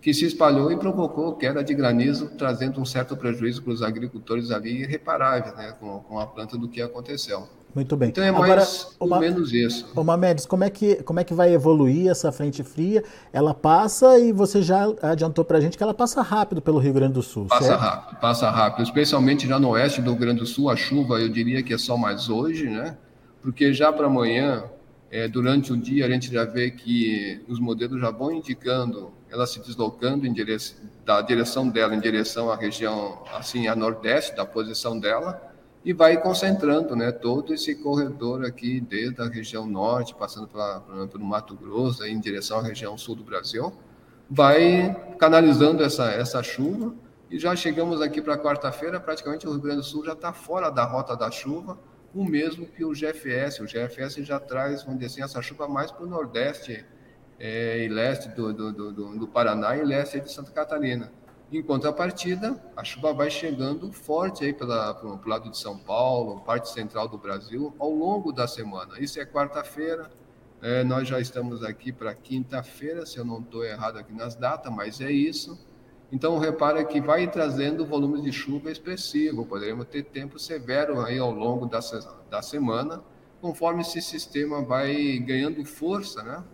que 0.01 0.15
se 0.15 0.25
espalhou 0.25 0.71
e 0.73 0.77
provocou 0.77 1.35
queda 1.35 1.63
de 1.63 1.75
granizo, 1.75 2.31
trazendo 2.39 2.81
um 2.81 2.85
certo 2.85 3.17
prejuízo 3.17 3.63
para 3.63 3.73
os 3.73 3.83
agricultores 3.83 4.51
ali 4.51 4.83
irreparável, 4.83 5.55
né, 5.57 5.75
com, 5.79 5.99
com 6.01 6.19
a 6.19 6.27
planta 6.27 6.57
do 6.57 6.69
que 6.69 6.81
aconteceu. 6.81 7.49
Muito 7.75 7.97
bem. 7.97 8.09
Então 8.09 8.25
é 8.25 8.33
mais 8.33 8.45
Agora, 8.45 8.67
ou 8.99 9.07
uma, 9.07 9.21
menos 9.21 9.53
isso. 9.53 9.87
Ô 9.95 10.03
Mamedes, 10.03 10.47
como 10.47 10.65
é, 10.65 10.71
que, 10.71 10.97
como 11.03 11.21
é 11.21 11.25
que 11.25 11.35
vai 11.35 11.53
evoluir 11.53 12.09
essa 12.09 12.33
frente 12.33 12.63
fria? 12.63 13.05
Ela 13.33 13.53
passa 13.55 14.19
e 14.19 14.33
você 14.33 14.63
já 14.63 14.93
adiantou 15.03 15.45
para 15.45 15.59
a 15.59 15.61
gente 15.61 15.77
que 15.77 15.83
ela 15.83 15.95
passa 15.95 16.23
rápido 16.23 16.63
pelo 16.63 16.79
Rio 16.79 16.93
Grande 16.93 17.15
do 17.15 17.23
Sul, 17.23 17.47
Passa 17.47 17.65
certo? 17.65 17.81
rápido, 17.81 18.21
passa 18.21 18.51
rápido. 18.51 18.85
Especialmente 18.85 19.47
já 19.47 19.59
no 19.59 19.71
oeste 19.71 20.01
do 20.01 20.11
Rio 20.11 20.21
Grande 20.21 20.41
do 20.41 20.47
Sul, 20.47 20.71
a 20.71 20.77
chuva 20.77 21.21
eu 21.21 21.29
diria 21.29 21.63
que 21.63 21.73
é 21.73 21.79
só 21.79 21.97
mais 21.97 22.29
hoje, 22.29 22.69
né? 22.69 22.97
Porque 23.43 23.73
já 23.73 23.93
para 23.93 24.07
amanhã, 24.07 24.65
é, 25.11 25.29
durante 25.29 25.73
o 25.73 25.77
dia, 25.77 26.07
a 26.07 26.11
gente 26.11 26.33
já 26.33 26.45
vê 26.45 26.71
que 26.71 27.41
os 27.49 27.61
modelos 27.61 28.01
já 28.01 28.11
vão 28.11 28.33
indicando 28.33 29.13
ela 29.31 29.47
se 29.47 29.61
deslocando 29.61 30.27
em 30.27 30.33
direção, 30.33 30.79
da 31.05 31.21
direção 31.21 31.69
dela 31.69 31.95
em 31.95 32.01
direção 32.01 32.51
à 32.51 32.57
região, 32.57 33.23
assim, 33.35 33.69
a 33.69 33.77
nordeste 33.77 34.35
da 34.35 34.45
posição 34.45 34.99
dela, 34.99 35.41
e 35.89 35.95
vai 35.95 36.21
concentrando, 36.21 36.95
né, 36.95 37.11
todo 37.11 37.55
esse 37.55 37.75
corredor 37.77 38.45
aqui, 38.45 38.79
desde 38.79 39.23
a 39.23 39.25
região 39.27 39.65
norte, 39.65 40.15
passando 40.15 40.47
pela, 40.47 40.81
pelo 41.11 41.25
Mato 41.25 41.57
Grosso, 41.57 42.05
em 42.05 42.21
direção 42.21 42.59
à 42.59 42.63
região 42.63 42.99
sul 42.99 43.17
do 43.17 43.25
Brasil, 43.25 43.73
vai 44.29 44.95
canalizando 45.19 45.83
essa, 45.83 46.13
essa 46.13 46.43
chuva, 46.43 46.95
e 47.31 47.39
já 47.39 47.57
chegamos 47.57 48.03
aqui 48.03 48.21
para 48.21 48.37
quarta-feira, 48.37 49.01
praticamente 49.01 49.47
o 49.47 49.51
Rio 49.53 49.63
Grande 49.63 49.79
do 49.79 49.83
Sul 49.83 50.05
já 50.05 50.13
está 50.13 50.31
fora 50.31 50.69
da 50.69 50.85
rota 50.85 51.17
da 51.17 51.31
chuva, 51.31 51.79
o 52.15 52.23
mesmo 52.23 52.67
que 52.67 52.85
o 52.85 52.93
GFS. 52.93 53.61
O 53.61 53.65
GFS 53.65 54.17
já 54.27 54.39
traz, 54.39 54.83
vamos 54.83 55.01
dizer 55.01 55.13
assim, 55.13 55.23
essa 55.23 55.41
chuva 55.41 55.67
mais 55.67 55.91
para 55.91 56.05
o 56.05 56.07
nordeste 56.07 56.85
é, 57.41 57.83
e 57.83 57.89
leste 57.89 58.29
do, 58.37 58.53
do, 58.53 58.93
do, 58.93 59.19
do, 59.21 59.27
Paraná 59.27 59.75
e 59.75 59.83
leste 59.83 60.21
de 60.21 60.31
Santa 60.31 60.51
Catarina. 60.51 61.11
Em 61.51 61.63
contrapartida, 61.63 62.63
a 62.77 62.85
chuva 62.85 63.15
vai 63.15 63.31
chegando 63.31 63.91
forte 63.91 64.45
aí 64.45 64.53
pela, 64.53 64.93
pelo 64.93 65.19
lado 65.25 65.51
de 65.51 65.57
São 65.57 65.79
Paulo, 65.79 66.41
parte 66.41 66.69
central 66.69 67.09
do 67.09 67.17
Brasil, 67.17 67.75
ao 67.79 67.91
longo 67.91 68.33
da 68.33 68.47
semana. 68.47 69.01
Isso 69.01 69.19
é 69.19 69.25
quarta-feira, 69.25 70.11
é, 70.61 70.85
nós 70.85 71.09
já 71.09 71.19
estamos 71.19 71.65
aqui 71.65 71.91
para 71.91 72.15
quinta-feira, 72.15 73.07
se 73.07 73.17
eu 73.17 73.25
não 73.25 73.41
estou 73.41 73.65
errado 73.65 73.97
aqui 73.97 74.13
nas 74.13 74.37
datas, 74.37 74.71
mas 74.71 75.01
é 75.01 75.11
isso. 75.11 75.59
Então, 76.13 76.39
repara 76.39 76.85
que 76.85 77.01
vai 77.01 77.27
trazendo 77.31 77.87
volumes 77.87 78.23
de 78.23 78.31
chuva 78.31 78.71
expressivo, 78.71 79.47
poderemos 79.47 79.87
ter 79.87 80.03
tempo 80.03 80.39
severo 80.39 81.01
aí 81.01 81.19
ao 81.19 81.31
longo 81.31 81.65
da, 81.65 81.81
da 82.29 82.43
semana, 82.43 83.03
conforme 83.41 83.81
esse 83.81 84.03
sistema 84.03 84.61
vai 84.61 85.19
ganhando 85.19 85.65
força, 85.65 86.23
né? 86.23 86.45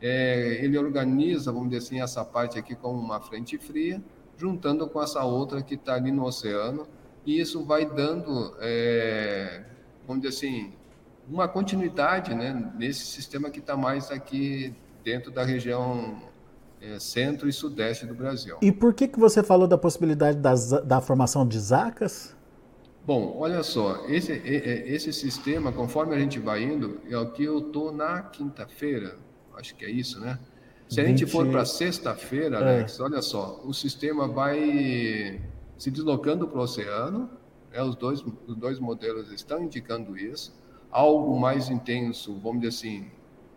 é, 0.00 0.58
ele 0.62 0.78
organiza, 0.78 1.52
vamos 1.52 1.70
dizer 1.70 1.84
assim, 1.84 2.00
essa 2.00 2.24
parte 2.24 2.58
aqui 2.58 2.74
como 2.74 2.98
uma 2.98 3.20
frente 3.20 3.58
fria, 3.58 4.02
juntando 4.38 4.88
com 4.88 5.02
essa 5.02 5.22
outra 5.24 5.60
que 5.60 5.74
está 5.74 5.94
ali 5.94 6.12
no 6.12 6.24
oceano, 6.24 6.86
e 7.26 7.40
isso 7.40 7.64
vai 7.64 7.84
dando, 7.84 8.54
é, 8.60 9.64
vamos 10.06 10.22
dizer 10.22 10.36
assim, 10.36 10.72
uma 11.28 11.46
continuidade 11.46 12.34
né, 12.34 12.72
nesse 12.78 13.04
sistema 13.04 13.50
que 13.50 13.58
está 13.58 13.76
mais 13.76 14.10
aqui 14.10 14.74
dentro 15.04 15.30
da 15.30 15.44
região 15.44 16.22
é, 16.80 16.98
centro 16.98 17.48
e 17.48 17.52
sudeste 17.52 18.06
do 18.06 18.14
Brasil. 18.14 18.56
E 18.62 18.72
por 18.72 18.94
que, 18.94 19.08
que 19.08 19.18
você 19.18 19.42
falou 19.42 19.66
da 19.66 19.76
possibilidade 19.76 20.38
das, 20.38 20.70
da 20.84 21.00
formação 21.00 21.46
de 21.46 21.58
zacas? 21.58 22.36
Bom, 23.04 23.36
olha 23.38 23.62
só, 23.62 24.06
esse, 24.06 24.32
esse 24.32 25.12
sistema, 25.12 25.72
conforme 25.72 26.14
a 26.14 26.18
gente 26.18 26.38
vai 26.38 26.62
indo, 26.62 27.00
é 27.08 27.16
o 27.16 27.30
que 27.30 27.42
eu 27.42 27.58
estou 27.58 27.90
na 27.90 28.22
quinta-feira, 28.22 29.16
acho 29.56 29.74
que 29.74 29.84
é 29.84 29.90
isso, 29.90 30.20
né? 30.20 30.38
Se 30.88 31.00
a 31.00 31.04
20... 31.04 31.18
gente 31.18 31.30
for 31.30 31.46
para 31.48 31.64
sexta-feira, 31.64 32.56
é. 32.56 32.60
Alex, 32.60 32.98
olha 33.00 33.20
só, 33.20 33.60
o 33.64 33.74
sistema 33.74 34.26
vai 34.26 35.40
se 35.76 35.90
deslocando 35.90 36.48
para 36.48 36.58
o 36.58 36.62
oceano, 36.62 37.30
né? 37.70 37.82
os, 37.82 37.94
dois, 37.94 38.24
os 38.46 38.56
dois 38.56 38.78
modelos 38.78 39.30
estão 39.30 39.62
indicando 39.62 40.16
isso. 40.16 40.58
Algo 40.90 41.38
mais 41.38 41.68
intenso, 41.68 42.38
vamos 42.40 42.62
dizer 42.62 42.68
assim, 42.68 43.10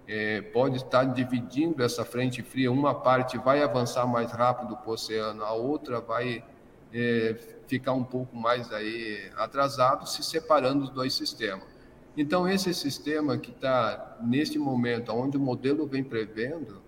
é, 0.07 0.41
pode 0.41 0.75
estar 0.75 1.05
dividindo 1.05 1.81
essa 1.81 2.03
frente 2.03 2.43
fria, 2.43 2.69
uma 2.69 2.93
parte 2.93 3.37
vai 3.37 3.63
avançar 3.63 4.05
mais 4.05 4.31
rápido 4.31 4.75
para 4.75 4.89
o 4.89 4.93
oceano, 4.93 5.41
a 5.43 5.53
outra 5.53 6.01
vai 6.01 6.43
é, 6.93 7.37
ficar 7.65 7.93
um 7.93 8.03
pouco 8.03 8.35
mais 8.35 8.71
aí 8.73 9.31
atrasado, 9.37 10.07
se 10.07 10.21
separando 10.21 10.83
os 10.83 10.89
dois 10.89 11.13
sistemas. 11.13 11.63
Então, 12.17 12.47
esse 12.47 12.73
sistema 12.73 13.37
que 13.37 13.51
está 13.51 14.17
neste 14.21 14.59
momento, 14.59 15.13
onde 15.13 15.37
o 15.37 15.39
modelo 15.39 15.87
vem 15.87 16.03
prevendo, 16.03 16.80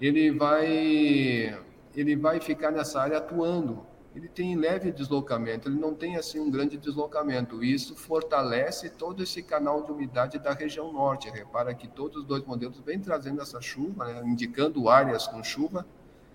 ele 0.00 0.30
vai, 0.30 1.58
ele 1.94 2.16
vai 2.16 2.40
ficar 2.40 2.70
nessa 2.70 3.00
área 3.00 3.18
atuando. 3.18 3.86
Ele 4.14 4.28
tem 4.28 4.56
leve 4.56 4.90
deslocamento, 4.90 5.68
ele 5.68 5.78
não 5.78 5.94
tem 5.94 6.16
assim 6.16 6.40
um 6.40 6.50
grande 6.50 6.76
deslocamento. 6.76 7.62
Isso 7.62 7.94
fortalece 7.94 8.90
todo 8.90 9.22
esse 9.22 9.40
canal 9.40 9.84
de 9.84 9.92
umidade 9.92 10.38
da 10.38 10.52
região 10.52 10.92
norte. 10.92 11.30
Repara 11.30 11.72
que 11.74 11.86
todos 11.86 12.22
os 12.22 12.24
dois 12.24 12.44
modelos 12.44 12.80
vêm 12.80 12.98
trazendo 12.98 13.40
essa 13.40 13.60
chuva, 13.60 14.06
né, 14.06 14.22
indicando 14.24 14.88
áreas 14.88 15.28
com 15.28 15.44
chuva, 15.44 15.86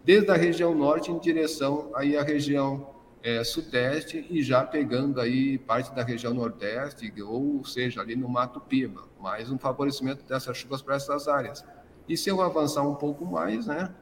desde 0.06 0.32
a 0.32 0.36
região 0.36 0.74
norte 0.74 1.12
em 1.12 1.20
direção 1.20 1.92
aí 1.96 2.16
à 2.16 2.24
região 2.24 2.96
é, 3.22 3.44
sudeste 3.44 4.26
e 4.30 4.44
já 4.44 4.64
pegando 4.64 5.20
aí 5.20 5.58
parte 5.58 5.94
da 5.94 6.04
região 6.04 6.34
nordeste, 6.34 7.12
ou 7.24 7.66
seja, 7.66 8.00
ali 8.00 8.16
no 8.16 8.30
Mato 8.30 8.62
Piba, 8.62 9.04
mais 9.20 9.52
um 9.52 9.58
favorecimento 9.58 10.24
dessas 10.24 10.56
chuvas 10.56 10.82
para 10.82 10.96
essas 10.96 11.28
áreas. 11.28 11.66
E 12.08 12.16
se 12.16 12.30
eu 12.30 12.42
avançar 12.42 12.84
um 12.84 12.96
pouco 12.96 13.26
mais, 13.26 13.66
né, 13.66 13.94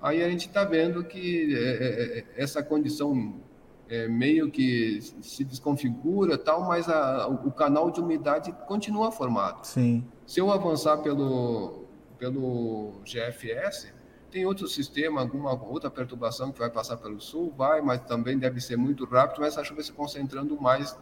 aí 0.00 0.22
a 0.22 0.28
gente 0.28 0.48
está 0.48 0.64
vendo 0.64 1.04
que 1.04 1.54
é, 1.54 1.58
é, 1.58 2.18
é, 2.18 2.24
essa 2.36 2.62
condição 2.62 3.40
é, 3.88 4.08
meio 4.08 4.50
que 4.50 5.00
se 5.20 5.44
desconfigura 5.44 6.38
tal, 6.38 6.64
mas 6.66 6.88
a, 6.88 7.28
o 7.28 7.52
canal 7.52 7.90
de 7.90 8.00
umidade 8.00 8.52
continua 8.66 9.12
formado. 9.12 9.64
Sim. 9.64 10.04
Se 10.26 10.40
eu 10.40 10.50
avançar 10.50 10.98
pelo, 10.98 11.84
pelo 12.18 12.94
GFS, 13.04 13.92
tem 14.30 14.46
outro 14.46 14.66
sistema, 14.66 15.20
alguma 15.20 15.52
outra 15.52 15.90
perturbação 15.90 16.50
que 16.50 16.58
vai 16.58 16.70
passar 16.70 16.96
pelo 16.96 17.20
sul? 17.20 17.52
Vai, 17.54 17.82
mas 17.82 18.00
também 18.00 18.38
deve 18.38 18.60
ser 18.60 18.78
muito 18.78 19.04
rápido, 19.04 19.40
mas 19.40 19.52
essa 19.52 19.62
chuva 19.62 19.82
se 19.82 19.92
concentrando 19.92 20.58
mais 20.58 20.98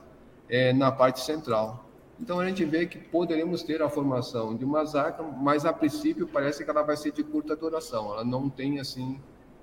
é, 0.49 0.73
na 0.73 0.91
parte 0.91 1.21
central. 1.21 1.90
Então 2.21 2.39
a 2.39 2.47
gente 2.47 2.65
vê 2.65 2.87
que 2.87 2.99
poderemos 2.99 3.63
ter 3.63 3.81
a 3.81 3.89
formação 3.89 4.55
de 4.55 4.65
uma 4.65 4.85
zaca, 4.85 5.23
mas 5.23 5.65
a 5.65 5.73
princípio 5.73 6.27
parece 6.27 6.63
que 6.63 6.71
ela 6.71 6.83
vai 6.83 6.97
ser 6.97 7.13
de 7.13 7.25
curta 7.25 7.57
duração. 7.57 8.13
Ela 8.13 8.25
não 8.25 8.51
tem 8.51 8.79
assim 8.79 9.19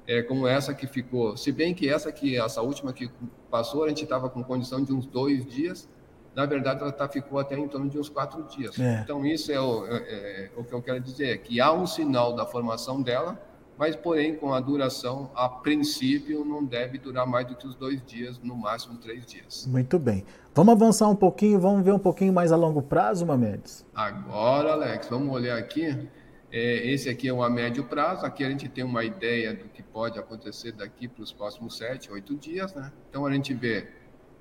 é, 0.08 0.24
como 0.24 0.48
essa 0.48 0.74
que 0.74 0.88
ficou. 0.88 1.38
Se 1.38 1.52
bem 1.52 1.74
que 1.74 1.88
essa 1.88 2.12
que 2.12 2.38
essa 2.38 2.62
última 2.62 2.94
que 2.94 3.12
passou, 3.52 3.84
a 3.84 3.90
gente 3.90 4.04
estava 4.04 4.30
com 4.30 4.44
condição 4.44 4.84
de 4.84 4.92
uns 4.92 5.06
dois 5.06 5.46
dias. 5.46 5.88
Na 6.34 6.46
verdade, 6.46 6.82
ela 6.82 6.92
tá, 6.92 7.08
ficou 7.08 7.40
até 7.40 7.58
em 7.58 7.68
torno 7.68 7.90
de 7.90 7.98
uns 7.98 8.10
quatro 8.10 8.44
dias. 8.44 8.80
É. 8.80 9.02
Então, 9.04 9.26
isso 9.26 9.52
é 9.52 9.60
o, 9.60 9.86
é, 9.88 9.96
é 9.96 10.52
o, 10.56 10.64
que 10.64 10.72
eu 10.72 10.82
quero 10.82 11.00
dizer, 11.00 11.40
que 11.40 11.60
há 11.60 11.74
um 11.74 11.88
sinal 11.88 12.36
da 12.36 12.46
formação 12.46 13.02
dela, 13.02 13.42
mas, 13.78 13.96
porém, 13.96 14.36
com 14.36 14.54
a 14.54 14.60
duração, 14.60 15.30
a 15.36 15.48
princípio, 15.48 16.44
não 16.44 16.66
deve 16.66 16.98
durar 16.98 17.28
mais 17.28 17.48
do 17.48 17.56
que 17.56 17.68
os 17.68 17.76
dois 17.76 18.04
dias, 18.06 18.40
no 18.40 18.56
máximo 18.56 18.98
três 18.98 19.26
dias. 19.26 19.68
Muito 19.68 20.00
bem. 20.00 20.26
Vamos 20.56 20.74
avançar 20.74 21.08
um 21.08 21.16
pouquinho, 21.16 21.60
vamos 21.60 21.84
ver 21.86 21.92
um 21.92 22.00
pouquinho 22.00 22.34
mais 22.34 22.52
a 22.52 22.56
longo 22.56 22.82
prazo, 22.82 23.26
Mamedes? 23.26 23.86
Agora, 23.94 24.74
Alex, 24.74 25.08
vamos 25.08 25.34
olhar 25.34 25.58
aqui. 25.58 26.10
É, 26.52 26.92
esse 26.92 27.10
aqui 27.10 27.28
é 27.28 27.34
um 27.34 27.44
a 27.44 27.50
médio 27.50 27.84
prazo, 27.84 28.26
aqui 28.26 28.44
a 28.44 28.50
gente 28.50 28.70
tem 28.70 28.84
uma 28.84 29.04
ideia 29.04 29.54
do 29.54 29.66
que 29.66 29.84
pode 29.84 30.18
acontecer 30.18 30.72
daqui 30.72 31.08
para 31.08 31.22
os 31.22 31.32
próximos 31.32 31.78
sete, 31.78 32.12
oito 32.12 32.36
dias, 32.36 32.74
né? 32.74 32.92
Então 33.10 33.26
a 33.26 33.32
gente 33.34 33.54
vê 33.54 33.88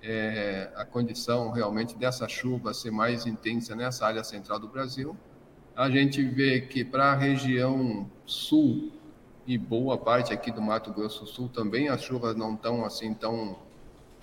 é, 0.00 0.70
a 0.76 0.84
condição 0.84 1.50
realmente 1.50 1.96
dessa 1.96 2.28
chuva 2.28 2.72
ser 2.72 2.92
mais 2.92 3.26
intensa 3.26 3.74
nessa 3.74 4.06
área 4.06 4.22
central 4.22 4.60
do 4.60 4.68
Brasil. 4.68 5.16
A 5.74 5.90
gente 5.90 6.22
vê 6.22 6.60
que 6.60 6.84
para 6.84 7.12
a 7.12 7.14
região 7.16 8.08
sul 8.24 8.92
e 9.46 9.56
boa 9.56 9.96
parte 9.96 10.32
aqui 10.32 10.50
do 10.50 10.60
Mato 10.60 10.92
Grosso 10.92 11.20
do 11.20 11.26
Sul 11.26 11.48
também 11.48 11.88
as 11.88 12.02
chuvas 12.02 12.34
não 12.34 12.54
estão 12.54 12.84
assim 12.84 13.14
tão 13.14 13.56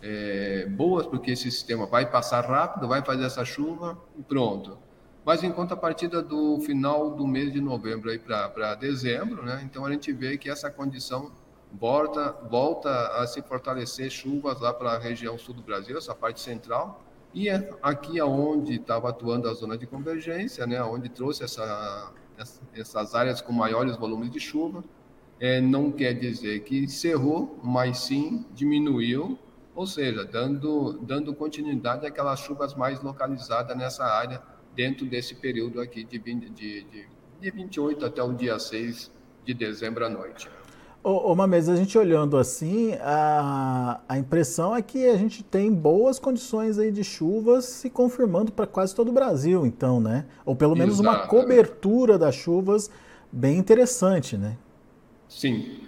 é, 0.02 0.66
boas, 0.68 1.08
porque 1.08 1.32
esse 1.32 1.50
sistema 1.50 1.86
vai 1.86 2.06
passar 2.06 2.42
rápido, 2.46 2.88
vai 2.88 3.02
fazer 3.04 3.26
essa 3.26 3.46
chuva 3.46 3.98
e 4.18 4.22
pronto 4.24 4.78
mas 5.26 5.44
em 5.44 5.52
contrapartida 5.52 6.22
do 6.22 6.60
final 6.62 7.12
do 7.12 7.26
mês 7.26 7.54
de 7.54 7.62
novembro 7.62 8.10
aí 8.10 8.20
para 8.20 8.76
dezembro, 8.76 9.44
né? 9.44 9.62
Então 9.64 9.86
a 9.86 9.92
gente 9.92 10.12
vê 10.12 10.38
que 10.38 10.50
essa 10.50 10.70
condição 10.70 11.32
volta, 11.72 12.32
volta 12.50 12.90
a 13.18 13.26
se 13.26 13.42
fortalecer 13.42 14.10
chuvas 14.10 14.60
lá 14.60 14.74
para 14.74 14.92
a 14.92 15.00
região 15.00 15.38
sul 15.38 15.56
do 15.56 15.62
Brasil, 15.62 15.98
essa 15.98 16.14
parte 16.14 16.42
central, 16.42 17.02
e 17.34 17.50
é 17.50 17.70
aqui 17.82 18.20
aonde 18.20 18.76
estava 18.76 19.10
atuando 19.10 19.50
a 19.50 19.54
zona 19.54 19.78
de 19.78 19.88
convergência, 19.88 20.68
né? 20.68 20.84
Onde 20.84 21.08
trouxe 21.10 21.44
essa, 21.44 22.12
essas 22.76 23.16
áreas 23.16 23.42
com 23.42 23.54
maiores 23.54 23.96
volumes 23.96 24.30
de 24.30 24.40
chuva, 24.40 24.84
é, 25.40 25.60
não 25.60 25.92
quer 25.92 26.14
dizer 26.14 26.62
que 26.62 26.78
encerrou, 26.84 27.60
mas 27.64 28.00
sim 28.00 28.46
diminuiu, 28.54 29.38
ou 29.76 29.88
seja, 29.88 30.24
dando, 30.24 31.00
dando 31.02 31.34
continuidade 31.34 32.06
àquelas 32.06 32.40
chuvas 32.40 32.76
mais 32.76 33.02
localizadas 33.02 33.76
nessa 33.76 34.06
área 34.06 34.42
dentro 34.76 35.06
desse 35.06 35.36
período 35.36 35.82
aqui 35.82 36.04
de, 36.04 36.18
20, 36.18 36.50
de, 36.50 36.84
de, 36.84 37.08
de 37.42 37.52
28 37.52 38.06
até 38.06 38.22
o 38.24 38.34
dia 38.34 38.58
6 38.58 39.12
de 39.46 39.54
dezembro 39.54 40.06
à 40.06 40.10
noite. 40.10 40.50
Ô, 41.04 41.32
ô 41.32 41.36
Mames, 41.36 41.68
a 41.68 41.76
gente 41.76 41.98
olhando 41.98 42.38
assim, 42.38 42.94
a, 43.02 44.00
a 44.08 44.18
impressão 44.18 44.74
é 44.74 44.82
que 44.82 45.06
a 45.10 45.18
gente 45.18 45.44
tem 45.44 45.70
boas 45.70 46.18
condições 46.18 46.80
aí 46.80 46.92
de 46.92 47.04
chuvas 47.04 47.66
se 47.66 47.90
confirmando 47.90 48.54
para 48.54 48.66
quase 48.66 48.96
todo 48.96 49.10
o 49.10 49.12
Brasil, 49.12 49.66
então, 49.66 50.00
né? 50.00 50.26
Ou 50.46 50.56
pelo 50.56 50.78
menos 50.78 51.02
uma 51.02 51.28
cobertura 51.28 52.18
das 52.18 52.36
chuvas 52.36 52.90
bem 53.30 53.58
interessante, 53.58 54.38
né? 54.38 54.56
Sim. 55.34 55.80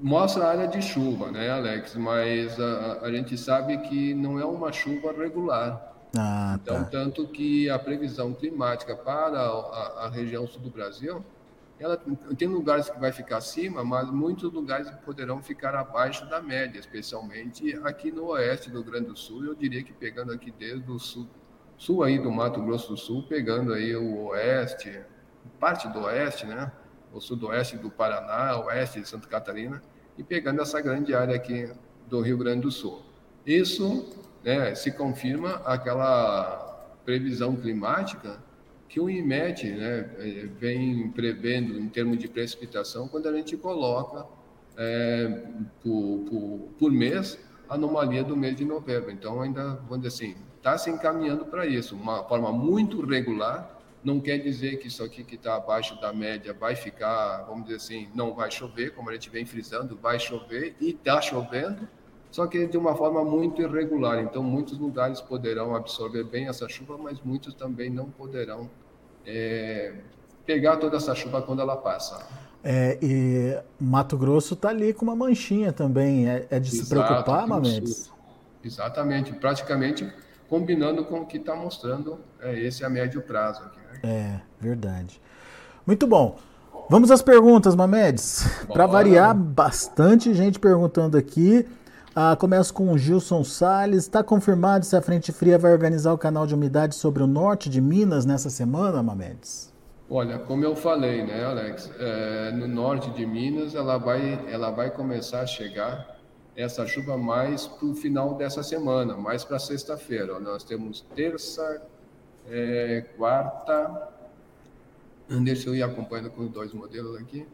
mostra 0.00 0.44
a 0.44 0.50
área 0.50 0.68
de 0.68 0.80
chuva, 0.80 1.30
né, 1.30 1.50
Alex? 1.50 1.94
Mas 1.96 2.58
a, 2.58 3.00
a 3.02 3.12
gente 3.12 3.36
sabe 3.36 3.76
que 3.78 4.14
não 4.14 4.40
é 4.40 4.44
uma 4.44 4.72
chuva 4.72 5.12
regular. 5.12 5.92
Ah, 6.16 6.58
então, 6.60 6.84
tá. 6.84 6.90
tanto 6.90 7.26
que 7.26 7.68
a 7.68 7.78
previsão 7.78 8.32
climática 8.32 8.96
para 8.96 9.38
a, 9.38 10.06
a, 10.06 10.08
região 10.08 10.46
sul 10.46 10.62
do 10.62 10.70
Brasil, 10.70 11.24
ela 11.78 12.00
tem 12.38 12.46
lugares 12.46 12.88
que 12.88 12.98
vai 13.00 13.10
ficar 13.10 13.38
acima, 13.38 13.84
mas 13.84 14.08
muitos 14.10 14.52
lugares 14.52 14.88
poderão 15.04 15.42
ficar 15.42 15.74
abaixo 15.74 16.24
da 16.26 16.40
média, 16.40 16.78
especialmente 16.78 17.76
aqui 17.82 18.12
no 18.12 18.26
oeste 18.28 18.70
do 18.70 18.80
Rio 18.80 18.92
Grande 18.92 19.06
do 19.08 19.16
Sul. 19.16 19.44
Eu 19.44 19.54
diria 19.54 19.82
que 19.82 19.92
pegando 19.92 20.32
aqui 20.32 20.52
desde 20.56 20.88
o 20.88 21.00
sul, 21.00 21.26
sul 21.76 22.02
aí 22.04 22.16
do 22.18 22.30
Mato 22.30 22.62
Grosso 22.62 22.90
do 22.92 22.96
Sul, 22.96 23.24
pegando 23.28 23.72
aí 23.72 23.94
o 23.96 24.26
oeste, 24.26 25.00
parte 25.58 25.88
do 25.88 26.02
oeste, 26.02 26.46
né? 26.46 26.70
O 27.14 27.20
sudoeste 27.20 27.76
do 27.76 27.88
Paraná, 27.88 28.58
oeste 28.58 29.00
de 29.00 29.08
Santa 29.08 29.28
Catarina, 29.28 29.82
e 30.18 30.22
pegando 30.22 30.60
essa 30.60 30.80
grande 30.80 31.14
área 31.14 31.34
aqui 31.34 31.70
do 32.08 32.20
Rio 32.20 32.36
Grande 32.36 32.62
do 32.62 32.70
Sul. 32.70 33.02
Isso 33.46 34.12
né, 34.42 34.74
se 34.74 34.92
confirma 34.92 35.62
aquela 35.64 36.74
previsão 37.04 37.56
climática 37.56 38.38
que 38.88 39.00
o 39.00 39.10
IMET 39.10 39.70
né, 39.72 40.10
é, 40.18 40.46
vem 40.58 41.10
prevendo 41.10 41.78
em 41.78 41.88
termos 41.88 42.18
de 42.18 42.28
precipitação 42.28 43.08
quando 43.08 43.28
a 43.28 43.32
gente 43.32 43.56
coloca 43.56 44.26
é, 44.76 45.42
por, 45.82 46.24
por, 46.28 46.68
por, 46.78 46.92
mês 46.92 47.38
a 47.68 47.74
anomalia 47.74 48.22
do 48.22 48.36
mês 48.36 48.56
de 48.56 48.64
novembro. 48.64 49.10
Então, 49.10 49.40
ainda, 49.40 49.74
vamos 49.88 50.02
dizer 50.02 50.08
assim, 50.08 50.36
está 50.56 50.78
se 50.78 50.90
encaminhando 50.90 51.44
para 51.44 51.66
isso. 51.66 51.96
Uma 51.96 52.22
forma 52.24 52.52
muito 52.52 53.04
regular, 53.04 53.73
não 54.04 54.20
quer 54.20 54.38
dizer 54.38 54.76
que 54.76 54.88
isso 54.88 55.02
aqui 55.02 55.24
que 55.24 55.36
está 55.36 55.56
abaixo 55.56 55.98
da 56.00 56.12
média 56.12 56.52
vai 56.52 56.76
ficar, 56.76 57.42
vamos 57.44 57.64
dizer 57.64 57.76
assim, 57.76 58.08
não 58.14 58.34
vai 58.34 58.50
chover, 58.50 58.94
como 58.94 59.08
a 59.08 59.12
gente 59.14 59.30
vem 59.30 59.46
frisando, 59.46 59.96
vai 59.96 60.20
chover 60.20 60.76
e 60.78 60.90
está 60.90 61.20
chovendo, 61.22 61.88
só 62.30 62.46
que 62.46 62.66
de 62.66 62.76
uma 62.76 62.94
forma 62.94 63.24
muito 63.24 63.62
irregular. 63.62 64.20
Então, 64.20 64.42
muitos 64.42 64.78
lugares 64.78 65.20
poderão 65.20 65.74
absorver 65.74 66.24
bem 66.24 66.48
essa 66.48 66.68
chuva, 66.68 66.98
mas 66.98 67.20
muitos 67.22 67.54
também 67.54 67.88
não 67.88 68.10
poderão 68.10 68.68
é, 69.24 69.94
pegar 70.44 70.76
toda 70.76 70.98
essa 70.98 71.14
chuva 71.14 71.40
quando 71.40 71.62
ela 71.62 71.76
passa. 71.76 72.26
É, 72.62 72.98
e 73.00 73.58
Mato 73.78 74.16
Grosso 74.18 74.54
está 74.54 74.68
ali 74.68 74.92
com 74.92 75.04
uma 75.04 75.16
manchinha 75.16 75.72
também. 75.72 76.28
É, 76.28 76.46
é 76.50 76.60
de 76.60 76.68
Exato, 76.68 76.84
se 76.84 76.90
preocupar, 76.90 77.46
Mamedes? 77.46 78.12
Exatamente, 78.62 79.32
praticamente 79.34 80.10
combinando 80.48 81.04
com 81.04 81.20
o 81.20 81.26
que 81.26 81.36
está 81.36 81.54
mostrando 81.54 82.18
é, 82.40 82.58
esse 82.58 82.84
a 82.84 82.90
médio 82.90 83.22
prazo. 83.22 83.62
Aqui? 83.62 83.83
É, 84.02 84.40
verdade. 84.60 85.20
Muito 85.86 86.06
bom. 86.06 86.36
Vamos 86.90 87.10
às 87.10 87.22
perguntas, 87.22 87.74
Mamedes. 87.74 88.44
Para 88.66 88.86
variar, 88.86 89.34
bastante 89.34 90.34
gente 90.34 90.58
perguntando 90.58 91.16
aqui. 91.16 91.66
Ah, 92.14 92.36
começo 92.36 92.72
com 92.72 92.92
o 92.92 92.98
Gilson 92.98 93.42
Salles. 93.42 94.04
Está 94.04 94.22
confirmado 94.22 94.84
se 94.84 94.94
a 94.94 95.02
Frente 95.02 95.32
Fria 95.32 95.58
vai 95.58 95.72
organizar 95.72 96.12
o 96.12 96.18
canal 96.18 96.46
de 96.46 96.54
umidade 96.54 96.94
sobre 96.94 97.22
o 97.22 97.26
norte 97.26 97.68
de 97.68 97.80
Minas 97.80 98.24
nessa 98.24 98.50
semana, 98.50 99.02
Mamedes? 99.02 99.72
Olha, 100.08 100.38
como 100.38 100.64
eu 100.64 100.76
falei, 100.76 101.24
né, 101.24 101.44
Alex? 101.44 101.90
É, 101.98 102.52
no 102.52 102.68
norte 102.68 103.10
de 103.10 103.24
Minas, 103.24 103.74
ela 103.74 103.96
vai, 103.96 104.38
ela 104.48 104.70
vai 104.70 104.90
começar 104.90 105.40
a 105.40 105.46
chegar 105.46 106.14
essa 106.56 106.86
chuva 106.86 107.16
mais 107.16 107.66
para 107.66 107.88
o 107.88 107.94
final 107.94 108.34
dessa 108.34 108.62
semana, 108.62 109.16
mais 109.16 109.42
para 109.42 109.58
sexta-feira. 109.58 110.38
Nós 110.38 110.62
temos 110.62 111.04
terça, 111.16 111.82
é, 112.48 113.02
quarta. 113.16 114.12
Deixa 115.42 115.68
eu 115.68 115.74
ir 115.74 115.82
acompanhando 115.82 116.30
com 116.30 116.42
os 116.42 116.50
dois 116.50 116.72
modelos 116.72 117.16
aqui. 117.20 117.46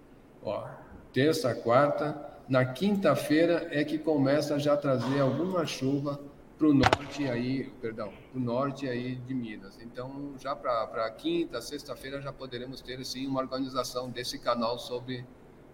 Ó, 0.42 0.66
terça, 1.12 1.54
quarta 1.54 2.30
na 2.50 2.64
quinta-feira 2.64 3.68
é 3.70 3.84
que 3.84 3.96
começa 3.96 4.56
a 4.56 4.58
já 4.58 4.76
trazer 4.76 5.20
alguma 5.20 5.64
chuva 5.64 6.18
para 6.58 6.66
o 6.66 6.74
norte 6.74 7.28
aí, 7.28 7.72
perdão, 7.80 8.12
para 8.32 8.40
norte 8.40 8.88
aí 8.88 9.14
de 9.14 9.32
Minas. 9.32 9.78
Então, 9.80 10.34
já 10.36 10.56
para 10.56 11.08
quinta, 11.12 11.62
sexta-feira 11.62 12.20
já 12.20 12.32
poderemos 12.32 12.80
ter 12.80 13.02
sim 13.06 13.28
uma 13.28 13.40
organização 13.40 14.10
desse 14.10 14.36
canal 14.36 14.80
sobre 14.80 15.24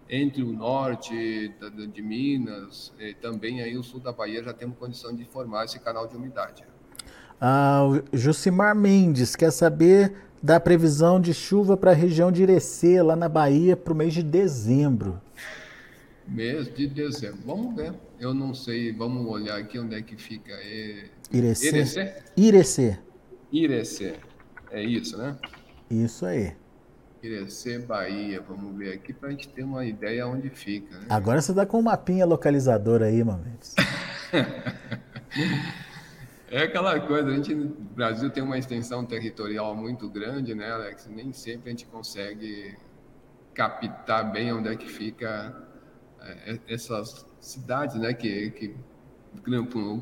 entre 0.07 0.43
o 0.43 0.53
norte 0.53 1.51
de 1.91 2.01
Minas 2.03 2.93
e 2.99 3.15
também 3.15 3.61
aí 3.63 3.75
o 3.75 3.81
sul 3.81 3.99
da 3.99 4.13
Bahia 4.13 4.43
já 4.43 4.53
temos 4.53 4.77
condição 4.77 5.15
de 5.15 5.25
formar 5.25 5.65
esse 5.65 5.79
canal 5.79 6.07
de 6.07 6.15
umidade. 6.15 6.63
Ah, 7.39 7.83
o 7.85 8.17
Jucimar 8.17 8.75
Mendes 8.75 9.35
quer 9.35 9.51
saber 9.51 10.13
da 10.41 10.59
previsão 10.59 11.19
de 11.19 11.33
chuva 11.33 11.75
para 11.75 11.91
a 11.91 11.95
região 11.95 12.31
de 12.31 12.43
Irecê, 12.43 13.01
lá 13.01 13.15
na 13.15 13.29
Bahia, 13.29 13.75
para 13.75 13.93
o 13.93 13.95
mês 13.95 14.13
de 14.13 14.23
dezembro 14.23 15.21
mês 16.27 16.73
de 16.73 16.87
dezembro. 16.87 17.39
Vamos 17.45 17.75
ver. 17.75 17.93
Eu 18.19 18.33
não 18.33 18.53
sei, 18.53 18.91
vamos 18.91 19.25
olhar 19.25 19.57
aqui 19.57 19.79
onde 19.79 19.95
é 19.95 20.01
que 20.01 20.15
fica. 20.15 20.51
É... 20.51 21.05
Irecê. 21.31 21.69
Irecê? 21.69 22.13
Irecê. 22.35 22.97
Irecê. 23.51 24.13
É 24.71 24.83
isso, 24.83 25.17
né? 25.17 25.37
Isso 25.89 26.25
aí. 26.25 26.53
Irecê, 27.23 27.79
Bahia. 27.79 28.41
Vamos 28.41 28.77
ver 28.77 28.93
aqui 28.93 29.13
para 29.13 29.29
a 29.29 29.31
gente 29.31 29.47
ter 29.49 29.63
uma 29.63 29.85
ideia 29.85 30.27
onde 30.27 30.49
fica. 30.49 30.97
Né? 30.97 31.05
Agora 31.09 31.41
você 31.41 31.51
está 31.51 31.65
com 31.65 31.79
um 31.79 31.83
mapinha 31.83 32.25
localizador 32.25 33.01
aí, 33.01 33.23
Mamedes. 33.23 33.75
é 36.49 36.63
aquela 36.63 36.99
coisa, 36.99 37.29
a 37.29 37.35
gente 37.35 37.53
no 37.53 37.69
Brasil 37.69 38.29
tem 38.29 38.43
uma 38.43 38.57
extensão 38.57 39.05
territorial 39.05 39.75
muito 39.75 40.09
grande, 40.09 40.55
né, 40.55 40.71
Alex? 40.71 41.07
Nem 41.07 41.33
sempre 41.33 41.69
a 41.69 41.71
gente 41.71 41.85
consegue 41.85 42.77
captar 43.53 44.31
bem 44.31 44.53
onde 44.53 44.69
é 44.69 44.75
que 44.75 44.87
fica 44.87 45.67
é, 46.21 46.53
é, 46.53 46.59
essas 46.69 47.25
cidades, 47.39 47.95
né, 47.95 48.13
que, 48.13 48.51
que 48.51 48.75
com, 49.43 50.01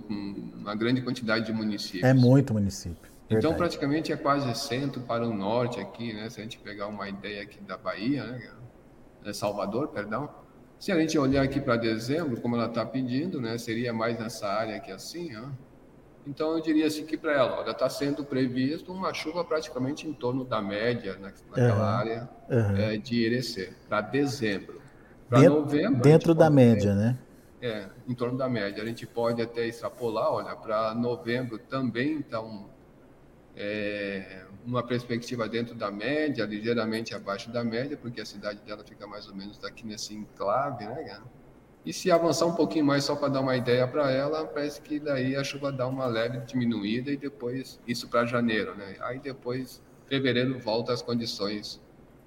uma 0.56 0.76
grande 0.76 1.02
quantidade 1.02 1.46
de 1.46 1.54
municípios. 1.54 2.04
É 2.04 2.14
muito 2.14 2.54
município. 2.54 3.16
Então, 3.30 3.56
praticamente 3.56 4.12
é 4.14 4.18
quase 4.18 4.54
centro 4.56 5.02
para 5.02 5.28
o 5.28 5.34
norte 5.34 5.80
aqui, 5.80 6.14
né? 6.14 6.30
Se 6.30 6.40
a 6.40 6.44
gente 6.44 6.60
pegar 6.60 6.88
uma 6.88 7.10
ideia 7.10 7.42
aqui 7.42 7.60
da 7.60 7.76
Bahia, 7.76 8.24
né? 8.24 8.52
É 9.24 9.34
Salvador, 9.34 9.88
perdão. 9.88 10.30
Se 10.78 10.92
a 10.92 11.00
gente 11.00 11.18
olhar 11.18 11.44
aqui 11.44 11.60
para 11.60 11.76
dezembro, 11.76 12.40
como 12.40 12.56
ela 12.56 12.68
está 12.68 12.86
pedindo, 12.86 13.42
né, 13.42 13.58
seria 13.58 13.92
mais 13.92 14.20
nessa 14.20 14.48
área 14.48 14.76
aqui 14.76 14.92
assim, 14.92 15.36
ó. 15.36 15.50
Então 16.26 16.54
eu 16.54 16.62
diria 16.62 16.88
assim 16.88 17.06
que 17.06 17.16
para 17.18 17.34
ela, 17.34 17.60
olha, 17.60 17.72
está 17.72 17.88
sendo 17.90 18.24
previsto 18.24 18.92
uma 18.92 19.14
chuva 19.14 19.44
praticamente 19.44 20.08
em 20.08 20.14
torno 20.14 20.44
da 20.44 20.62
média 20.62 21.18
naquela 21.20 21.76
uhum. 21.76 21.84
área 21.84 22.30
uhum. 22.50 22.78
É, 22.78 22.98
de 22.98 23.16
Irecê, 23.16 23.74
para 23.88 24.02
dezembro. 24.02 24.82
Para 25.30 25.50
novembro. 25.50 26.02
Dentro 26.02 26.34
da 26.34 26.50
média, 26.50 26.94
né? 26.96 27.18
É, 27.62 27.88
em 28.08 28.14
torno 28.14 28.38
da 28.38 28.50
média. 28.50 28.82
A 28.82 28.86
gente 28.86 29.06
pode 29.06 29.42
até 29.42 29.68
extrapolar, 29.68 30.32
olha, 30.32 30.56
para 30.56 30.94
novembro 30.94 31.58
também 31.58 32.20
está 32.20 32.42
um, 32.42 32.66
é, 33.56 34.46
uma 34.66 34.84
perspectiva 34.84 35.48
dentro 35.48 35.76
da 35.76 35.92
média, 35.92 36.46
ligeiramente 36.46 37.14
abaixo 37.14 37.52
da 37.52 37.64
média, 37.64 37.98
porque 37.98 38.22
a 38.22 38.26
cidade 38.26 38.60
dela 38.66 38.84
fica 38.84 39.08
mais 39.08 39.28
ou 39.28 39.36
menos 39.36 39.64
aqui 39.64 39.86
nesse 39.86 40.14
enclave, 40.14 40.86
né? 40.86 41.20
E 41.86 41.94
se 41.94 42.10
avançar 42.10 42.48
um 42.48 42.56
pouquinho 42.56 42.84
mais, 42.84 43.04
só 43.04 43.16
para 43.16 43.28
dar 43.30 43.42
uma 43.42 43.56
ideia 43.56 43.88
para 43.88 44.10
ela, 44.12 44.46
parece 44.46 44.82
que 44.82 45.00
daí 45.00 45.36
a 45.36 45.44
chuva 45.44 45.72
dá 45.72 45.86
uma 45.88 46.08
leve 46.08 46.40
diminuída 46.40 47.12
e 47.12 47.18
depois, 47.18 47.80
isso 47.88 48.08
para 48.08 48.26
janeiro, 48.26 48.76
né? 48.76 48.96
Aí 49.02 49.20
depois, 49.20 49.84
fevereiro, 50.08 50.58
volta 50.58 50.92
às 50.92 51.02
condições 51.04 51.80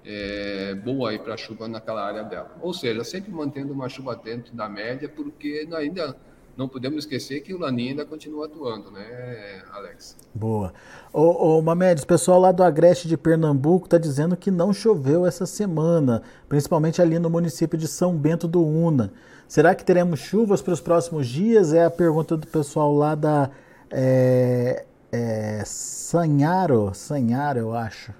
é, 0.05 0.75
boa 0.75 1.09
aí 1.09 1.19
para 1.19 1.35
chuva 1.35 1.67
naquela 1.67 2.05
área 2.05 2.23
dela. 2.23 2.55
Ou 2.61 2.73
seja, 2.73 3.03
sempre 3.03 3.31
mantendo 3.31 3.73
uma 3.73 3.89
chuva 3.89 4.15
dentro 4.15 4.55
da 4.55 4.69
média, 4.69 5.09
porque 5.09 5.67
ainda 5.75 6.15
não 6.55 6.67
podemos 6.67 6.99
esquecer 7.05 7.41
que 7.41 7.53
o 7.53 7.57
Laninha 7.57 7.91
ainda 7.91 8.05
continua 8.05 8.45
atuando, 8.45 8.91
né, 8.91 9.61
Alex? 9.71 10.17
Boa. 10.33 10.73
Ô, 11.13 11.57
ô 11.57 11.61
Mamedes, 11.61 12.03
pessoal 12.03 12.39
lá 12.39 12.51
do 12.51 12.63
Agreste 12.63 13.07
de 13.07 13.15
Pernambuco 13.15 13.85
está 13.85 13.97
dizendo 13.97 14.35
que 14.35 14.51
não 14.51 14.73
choveu 14.73 15.25
essa 15.25 15.45
semana, 15.45 16.21
principalmente 16.49 17.01
ali 17.01 17.17
no 17.17 17.29
município 17.29 17.77
de 17.77 17.87
São 17.87 18.15
Bento 18.15 18.47
do 18.47 18.61
Una. 18.65 19.11
Será 19.49 19.73
que 19.73 19.83
teremos 19.83 20.19
chuvas 20.19 20.61
para 20.61 20.73
os 20.73 20.79
próximos 20.79 21.27
dias? 21.27 21.73
É 21.73 21.83
a 21.83 21.89
pergunta 21.89 22.37
do 22.37 22.45
pessoal 22.45 22.93
lá 22.93 23.15
da 23.15 23.49
é, 23.89 24.85
é, 25.11 25.63
Sanharo, 25.65 26.93
Sanharo, 26.93 27.57
eu 27.57 27.73
acho. 27.73 28.13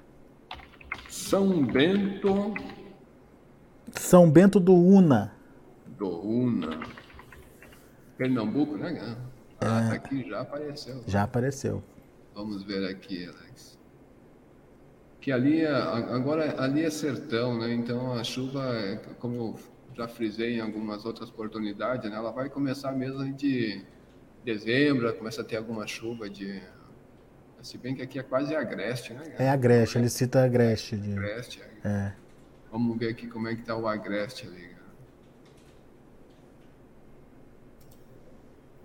São 1.08 1.64
Bento. 1.64 2.56
São 3.92 4.28
Bento 4.28 4.60
do 4.60 4.74
Una. 4.74 5.32
Do 6.00 6.10
Una. 6.20 6.80
Pernambuco, 8.18 8.76
né? 8.76 9.16
Ah, 9.62 9.82
é, 9.82 9.90
tá 9.90 9.96
aqui 9.98 10.28
já 10.28 10.42
apareceu. 10.42 11.04
Já 11.06 11.24
apareceu. 11.24 11.84
Vamos 12.34 12.64
ver 12.64 12.90
aqui, 12.90 13.26
Alex. 13.26 13.78
Que 15.22 15.32
ali, 15.32 15.62
é, 15.62 15.70
agora 15.70 16.60
ali 16.60 16.84
é 16.84 16.90
sertão, 16.90 17.56
né? 17.60 17.72
Então 17.72 18.14
a 18.14 18.24
chuva, 18.24 18.66
é, 18.76 18.96
como 19.20 19.60
já 20.00 20.08
frisei 20.08 20.56
em 20.56 20.62
algumas 20.62 21.06
outras 21.06 21.30
oportunidades, 21.30 22.10
né? 22.10 22.16
ela 22.16 22.32
vai 22.32 22.50
começar 22.50 22.94
mesmo 22.94 23.34
de 23.34 23.84
dezembro, 24.46 25.14
começa 25.16 25.42
a 25.42 25.44
ter 25.44 25.58
alguma 25.58 25.86
chuva 25.86 26.30
de 26.30 26.62
se 27.62 27.78
bem 27.78 27.94
que 27.94 28.02
aqui 28.02 28.18
é 28.18 28.24
quase 28.24 28.56
Agreste, 28.56 29.14
né? 29.14 29.36
É 29.38 29.50
Agreste, 29.50 29.98
ele 29.98 30.08
cita 30.08 30.46
Agreste. 30.46 30.96
De... 30.96 31.12
Agreste, 31.12 31.62
é. 31.84 31.88
é. 31.90 32.16
Vamos 32.72 32.98
ver 32.98 33.10
aqui 33.10 33.28
como 33.28 33.50
é 33.50 33.56
que 33.56 33.64
tá 33.64 33.76
o 33.76 33.86
Agreste 33.86 34.48
ali. 34.48 34.70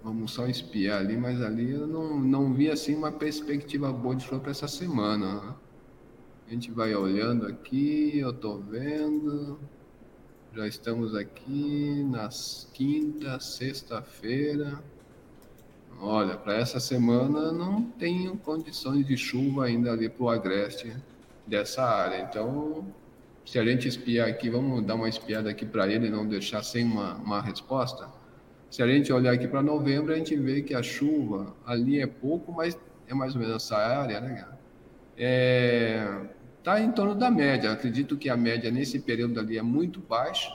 Vamos 0.03 0.33
só 0.33 0.49
espiar 0.49 0.99
ali, 0.99 1.17
mas 1.17 1.41
ali 1.41 1.71
eu 1.71 1.87
não, 1.87 2.19
não 2.19 2.53
vi 2.53 2.69
assim 2.69 2.97
uma 2.97 3.13
perspectiva 3.13 3.93
boa 3.93 4.17
de 4.17 4.25
chuva 4.25 4.41
para 4.41 4.51
essa 4.51 4.67
semana. 4.67 5.41
Né? 5.41 5.55
A 6.49 6.51
gente 6.51 6.73
vai 6.73 6.93
olhando 6.97 7.47
aqui, 7.47 8.19
eu 8.19 8.33
tô 8.33 8.59
vendo. 8.59 9.61
Já 10.55 10.69
estamos 10.69 11.17
aqui 11.17 12.07
nas 12.09 12.71
quinta, 12.73 13.41
sexta-feira. 13.41 14.79
Olha, 16.01 16.37
para 16.37 16.55
essa 16.55 16.79
semana 16.79 17.51
não 17.51 17.83
tenho 17.83 18.37
condições 18.37 19.05
de 19.05 19.17
chuva 19.17 19.65
ainda 19.65 19.91
ali 19.91 20.09
para 20.09 20.23
o 20.23 20.29
agreste 20.29 20.95
dessa 21.45 21.83
área. 21.83 22.21
Então, 22.21 22.87
se 23.45 23.59
a 23.59 23.65
gente 23.65 23.89
espiar 23.89 24.29
aqui, 24.29 24.49
vamos 24.49 24.85
dar 24.85 24.95
uma 24.95 25.09
espiada 25.09 25.51
aqui 25.51 25.67
para 25.67 25.89
ele, 25.89 26.09
não 26.09 26.25
deixar 26.25 26.63
sem 26.63 26.85
uma, 26.85 27.15
uma 27.17 27.43
resposta. 27.43 28.09
Se 28.71 28.81
a 28.81 28.87
gente 28.87 29.13
olhar 29.13 29.33
aqui 29.33 29.49
para 29.49 29.61
novembro, 29.61 30.13
a 30.13 30.17
gente 30.17 30.37
vê 30.37 30.63
que 30.63 30.73
a 30.73 30.85
chuva 30.85 31.53
ali 31.67 31.99
é 31.99 32.07
pouco, 32.07 32.53
mas 32.53 32.79
é 33.09 33.15
mais 33.15 33.35
ou 33.35 33.41
menos 33.41 33.57
essa 33.57 33.77
área, 33.77 34.21
né? 34.21 34.47
É, 35.19 36.21
tá 36.65 36.81
em 36.81 36.91
torno 36.91 37.15
da 37.15 37.31
média. 37.31 37.71
Acredito 37.71 38.17
que 38.17 38.29
a 38.29 38.37
média 38.37 38.71
nesse 38.71 38.99
período 38.99 39.39
ali 39.39 39.57
é 39.57 39.63
muito 39.63 40.01
baixa 40.01 40.51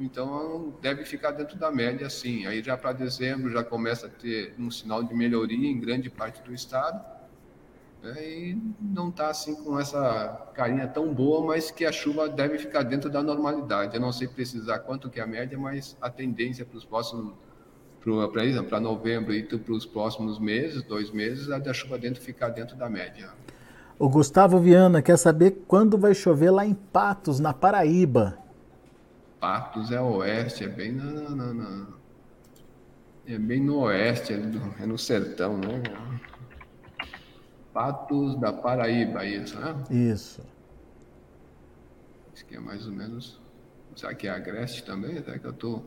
então 0.00 0.74
deve 0.80 1.04
ficar 1.04 1.32
dentro 1.32 1.58
da 1.58 1.70
média, 1.70 2.08
sim. 2.08 2.46
Aí 2.46 2.62
já 2.62 2.76
para 2.76 2.92
dezembro 2.92 3.50
já 3.50 3.64
começa 3.64 4.06
a 4.06 4.10
ter 4.10 4.54
um 4.58 4.70
sinal 4.70 5.02
de 5.02 5.12
melhoria 5.12 5.68
em 5.68 5.78
grande 5.78 6.08
parte 6.08 6.40
do 6.42 6.54
estado. 6.54 7.04
Né? 8.00 8.22
E 8.22 8.58
não 8.80 9.08
está 9.08 9.28
assim 9.28 9.56
com 9.56 9.78
essa 9.78 10.50
carinha 10.54 10.86
tão 10.86 11.12
boa, 11.12 11.44
mas 11.44 11.70
que 11.70 11.84
a 11.84 11.90
chuva 11.90 12.28
deve 12.28 12.58
ficar 12.58 12.84
dentro 12.84 13.10
da 13.10 13.22
normalidade. 13.22 13.96
Eu 13.96 14.00
não 14.00 14.12
sei 14.12 14.28
precisar 14.28 14.78
quanto 14.80 15.10
que 15.10 15.18
é 15.18 15.22
a 15.22 15.26
média, 15.26 15.58
mas 15.58 15.96
a 16.00 16.08
tendência 16.08 16.64
para 16.64 16.78
os 16.78 16.84
próximos 16.84 17.34
para 18.00 18.80
novembro 18.80 19.34
e 19.34 19.42
para 19.42 19.72
os 19.72 19.84
próximos 19.84 20.38
meses, 20.38 20.82
dois 20.84 21.10
meses, 21.10 21.50
é 21.50 21.58
da 21.58 21.74
chuva 21.74 21.98
dentro 21.98 22.22
ficar 22.22 22.48
dentro 22.48 22.74
da 22.76 22.88
média. 22.88 23.28
O 23.98 24.08
Gustavo 24.08 24.60
Viana 24.60 25.02
quer 25.02 25.18
saber 25.18 25.64
quando 25.66 25.98
vai 25.98 26.14
chover 26.14 26.50
lá 26.50 26.64
em 26.64 26.72
Patos, 26.72 27.40
na 27.40 27.52
Paraíba. 27.52 28.38
Patos 29.40 29.90
é 29.90 30.00
oeste, 30.00 30.64
é 30.64 30.68
bem 30.68 30.92
na, 30.92 31.04
na, 31.30 31.52
na, 31.52 31.86
é 33.26 33.36
bem 33.36 33.60
no 33.60 33.80
oeste, 33.80 34.32
é 34.32 34.86
no 34.86 34.96
sertão, 34.96 35.58
né? 35.58 35.82
Patos 37.72 38.38
da 38.38 38.52
Paraíba, 38.52 39.24
isso, 39.24 39.58
né? 39.58 39.74
Isso. 39.90 40.42
Isso 42.32 42.46
que 42.46 42.54
é 42.54 42.60
mais 42.60 42.86
ou 42.86 42.92
menos. 42.92 43.40
Será 43.96 44.14
que 44.14 44.28
é 44.28 44.30
Agreste 44.30 44.84
também? 44.84 45.20
Será 45.22 45.40
que 45.40 45.44
eu 45.44 45.52
tô. 45.52 45.82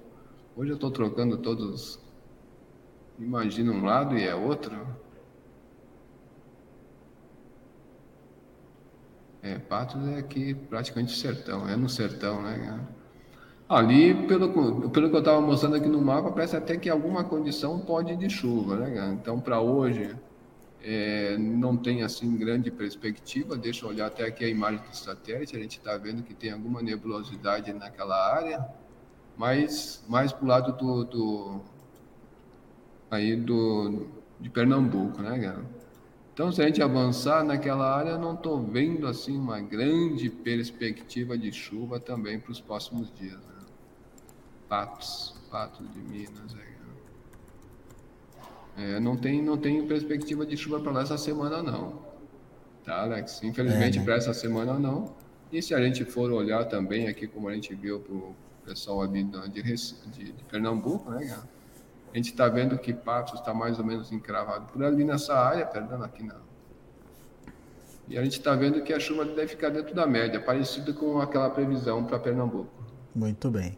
Hoje 0.56 0.72
eu 0.72 0.76
estou 0.76 0.92
trocando 0.92 1.38
todos. 1.38 1.98
Imagina 3.18 3.72
um 3.72 3.86
lado 3.86 4.18
e 4.18 4.28
é 4.28 4.36
outro. 4.36 4.86
É, 9.44 9.58
Patos 9.58 10.08
é 10.08 10.20
aqui 10.20 10.54
praticamente 10.54 11.18
sertão, 11.18 11.68
é 11.68 11.76
no 11.76 11.90
sertão, 11.90 12.42
né? 12.42 12.80
Ali, 13.68 14.14
pelo, 14.28 14.90
pelo 14.90 15.10
que 15.10 15.16
eu 15.16 15.20
estava 15.20 15.42
mostrando 15.42 15.78
aqui 15.78 15.88
no 15.88 16.02
mapa, 16.02 16.30
parece 16.32 16.58
até 16.58 16.78
que 16.78 16.90
alguma 16.90 17.24
condição 17.24 17.80
pode 17.80 18.12
ir 18.14 18.18
de 18.18 18.30
chuva, 18.30 18.76
né? 18.76 19.18
Então, 19.20 19.40
para 19.40 19.62
hoje, 19.62 20.14
é, 20.84 21.38
não 21.38 21.78
tem 21.78 22.04
assim 22.04 22.36
grande 22.38 22.70
perspectiva. 22.70 23.58
Deixa 23.58 23.86
eu 23.86 23.90
olhar 23.90 24.08
até 24.08 24.26
aqui 24.26 24.44
a 24.44 24.50
imagem 24.50 24.82
do 24.88 24.96
satélite. 24.96 25.56
A 25.56 25.60
gente 25.60 25.78
está 25.78 25.98
vendo 25.98 26.24
que 26.24 26.34
tem 26.34 26.52
alguma 26.52 26.82
nebulosidade 26.82 27.72
naquela 27.74 28.36
área, 28.36 28.66
mas 29.38 30.04
mais 30.08 30.34
para 30.34 30.44
o 30.44 30.48
lado 30.48 30.74
do, 30.74 31.04
do, 31.06 31.62
aí 33.10 33.36
do 33.36 34.08
de 34.40 34.50
Pernambuco, 34.50 35.22
né, 35.22 35.40
cara? 35.40 35.81
Então, 36.42 36.52
se 36.52 36.60
a 36.60 36.66
gente 36.66 36.82
avançar 36.82 37.44
naquela 37.44 37.96
área, 37.96 38.18
não 38.18 38.34
estou 38.34 38.60
vendo 38.60 39.06
assim 39.06 39.38
uma 39.38 39.62
grande 39.62 40.28
perspectiva 40.28 41.38
de 41.38 41.52
chuva 41.52 42.00
também 42.00 42.40
para 42.40 42.52
os 42.52 42.60
próximos 42.60 43.14
dias. 43.14 43.38
Né? 43.38 43.66
Patos, 44.68 45.36
Patos 45.52 45.88
de 45.94 46.00
Minas. 46.00 46.56
É, 48.76 49.00
não 49.00 49.16
tem 49.16 49.40
não 49.40 49.56
tem 49.56 49.86
perspectiva 49.86 50.44
de 50.44 50.58
chuva 50.58 50.80
para 50.80 50.92
lá 50.92 51.02
essa 51.04 51.16
semana 51.16 51.62
não, 51.62 52.02
tá, 52.84 53.04
Alex? 53.04 53.44
Infelizmente 53.44 53.98
é, 53.98 54.00
né? 54.00 54.06
para 54.06 54.16
essa 54.16 54.34
semana 54.34 54.80
não. 54.80 55.14
E 55.52 55.62
se 55.62 55.76
a 55.76 55.80
gente 55.80 56.04
for 56.06 56.32
olhar 56.32 56.66
também 56.66 57.08
aqui 57.08 57.28
como 57.28 57.50
a 57.50 57.54
gente 57.54 57.76
viu 57.76 58.00
para 58.00 58.16
o 58.16 58.36
pessoal 58.66 59.04
ali 59.04 59.24
de, 59.24 59.62
de, 59.62 60.32
de 60.32 60.44
Pernambuco, 60.46 61.12
né? 61.12 61.40
A 62.14 62.18
gente 62.18 62.32
está 62.32 62.48
vendo 62.50 62.78
que 62.78 62.94
Patos 62.94 63.40
está 63.40 63.54
mais 63.54 63.80
ou 63.80 63.86
menos 63.86 64.12
encravado 64.12 64.66
por 64.72 64.84
ali 64.84 65.04
nessa 65.04 65.34
área, 65.34 65.66
perdão, 65.66 66.04
aqui 66.04 66.24
não. 66.24 66.52
E 68.08 68.18
a 68.18 68.24
gente 68.24 68.34
está 68.34 68.54
vendo 68.54 68.82
que 68.84 68.92
a 68.92 69.00
chuva 69.00 69.24
deve 69.24 69.48
ficar 69.48 69.70
dentro 69.70 69.96
da 69.96 70.06
média, 70.06 70.40
parecido 70.40 70.94
com 70.94 71.22
aquela 71.22 71.50
previsão 71.50 72.04
para 72.04 72.20
Pernambuco. 72.20 72.70
Muito 73.16 73.50
bem. 73.50 73.78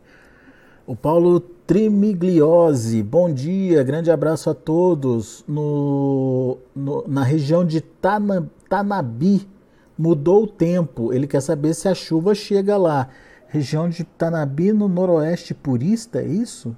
O 0.85 0.95
Paulo 0.95 1.39
Trimigliose, 1.39 3.03
bom 3.03 3.31
dia, 3.31 3.83
grande 3.83 4.09
abraço 4.09 4.49
a 4.49 4.55
todos. 4.55 5.45
No, 5.47 6.57
no, 6.75 7.07
na 7.07 7.23
região 7.23 7.63
de 7.63 7.79
Tana, 7.79 8.49
Tanabi, 8.67 9.47
mudou 9.95 10.43
o 10.43 10.47
tempo. 10.47 11.13
Ele 11.13 11.27
quer 11.27 11.41
saber 11.41 11.75
se 11.75 11.87
a 11.87 11.93
chuva 11.93 12.33
chega 12.33 12.75
lá. 12.75 13.09
Região 13.47 13.87
de 13.87 14.03
Tanabi, 14.03 14.73
no 14.73 14.87
noroeste 14.87 15.53
purista, 15.53 16.19
é 16.19 16.25
isso? 16.25 16.75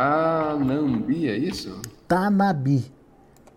Anambi, 0.00 1.28
é 1.28 1.36
isso? 1.36 1.78
Tanabi. 2.08 2.90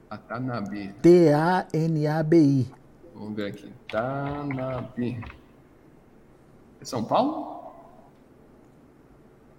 A 0.10 0.17
Tanabi. 0.17 0.93
T-A-N-A-B-I. 1.01 2.67
Vamos 3.15 3.36
ver 3.36 3.47
aqui. 3.47 3.71
Tanabi. 3.89 5.23
É 6.82 6.86
São 6.86 7.01
Paulo? 7.06 7.71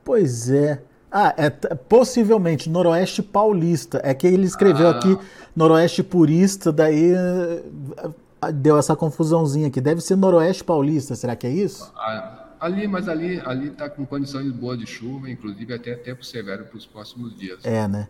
Pois 0.05 0.51
é. 0.51 0.83
Ah, 1.11 1.33
é 1.39 1.49
possivelmente 1.49 2.69
Noroeste 2.69 3.23
Paulista. 3.23 4.03
É 4.05 4.13
que 4.13 4.27
ele 4.27 4.45
escreveu 4.45 4.89
ah. 4.89 4.91
aqui 4.91 5.17
Noroeste 5.57 6.03
Purista, 6.03 6.71
daí 6.71 7.15
eh, 7.15 7.63
deu 8.53 8.77
essa 8.77 8.95
confusãozinha 8.95 9.69
aqui. 9.69 9.81
Deve 9.81 10.03
ser 10.03 10.17
Noroeste 10.17 10.63
Paulista, 10.63 11.15
será 11.15 11.35
que 11.35 11.47
é 11.47 11.51
isso? 11.51 11.91
Ah, 11.97 12.44
ali, 12.61 12.87
mas 12.87 13.09
ali 13.09 13.41
ali 13.45 13.69
está 13.69 13.89
com 13.89 14.05
condições 14.07 14.51
boas 14.53 14.79
de 14.79 14.87
chuva, 14.87 15.31
inclusive 15.31 15.75
até 15.75 15.95
tempo 15.95 16.25
severo 16.25 16.65
para 16.65 16.77
os 16.77 16.87
próximos 16.87 17.37
dias. 17.37 17.65
É, 17.65 17.87
né? 17.89 18.09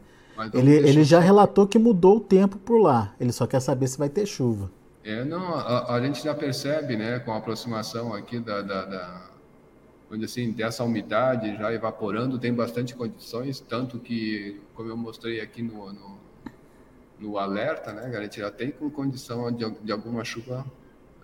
Ele, 0.53 0.73
ele 0.73 1.05
já 1.05 1.21
relatou 1.21 1.67
que 1.67 1.79
mudou 1.79 2.17
o 2.17 2.21
tempo 2.21 2.59
por 2.59 2.79
lá. 2.79 3.15
Ele 3.21 3.33
só 3.33 3.47
quer 3.47 3.61
saber 3.61 3.87
se 3.87 3.97
vai 3.97 4.09
ter 4.09 4.27
chuva. 4.27 4.71
É, 5.05 5.25
não, 5.25 5.55
a, 5.55 5.95
a 5.95 6.01
gente 6.01 6.25
já 6.25 6.35
percebe, 6.35 6.97
né, 6.97 7.19
com 7.19 7.33
a 7.33 7.37
aproximação 7.37 8.15
aqui 8.15 8.41
da, 8.41 8.63
da, 8.63 8.85
da 8.87 9.31
onde 10.11 10.25
assim, 10.25 10.51
dessa 10.51 10.83
umidade 10.83 11.57
já 11.57 11.73
evaporando, 11.73 12.39
tem 12.39 12.55
bastante 12.55 12.95
condições, 12.95 13.61
tanto 13.61 13.99
que, 13.99 14.61
como 14.75 14.89
eu 14.89 14.97
mostrei 14.97 15.41
aqui 15.41 15.63
no, 15.63 15.93
no, 15.93 16.19
no 17.19 17.39
alerta, 17.39 17.93
né, 17.93 18.17
a 18.17 18.23
gente 18.23 18.41
já 18.41 18.51
tem 18.51 18.71
com 18.71 18.89
condição 18.91 19.53
de, 19.53 19.71
de 19.83 19.93
alguma 19.93 20.25
chuva 20.25 20.65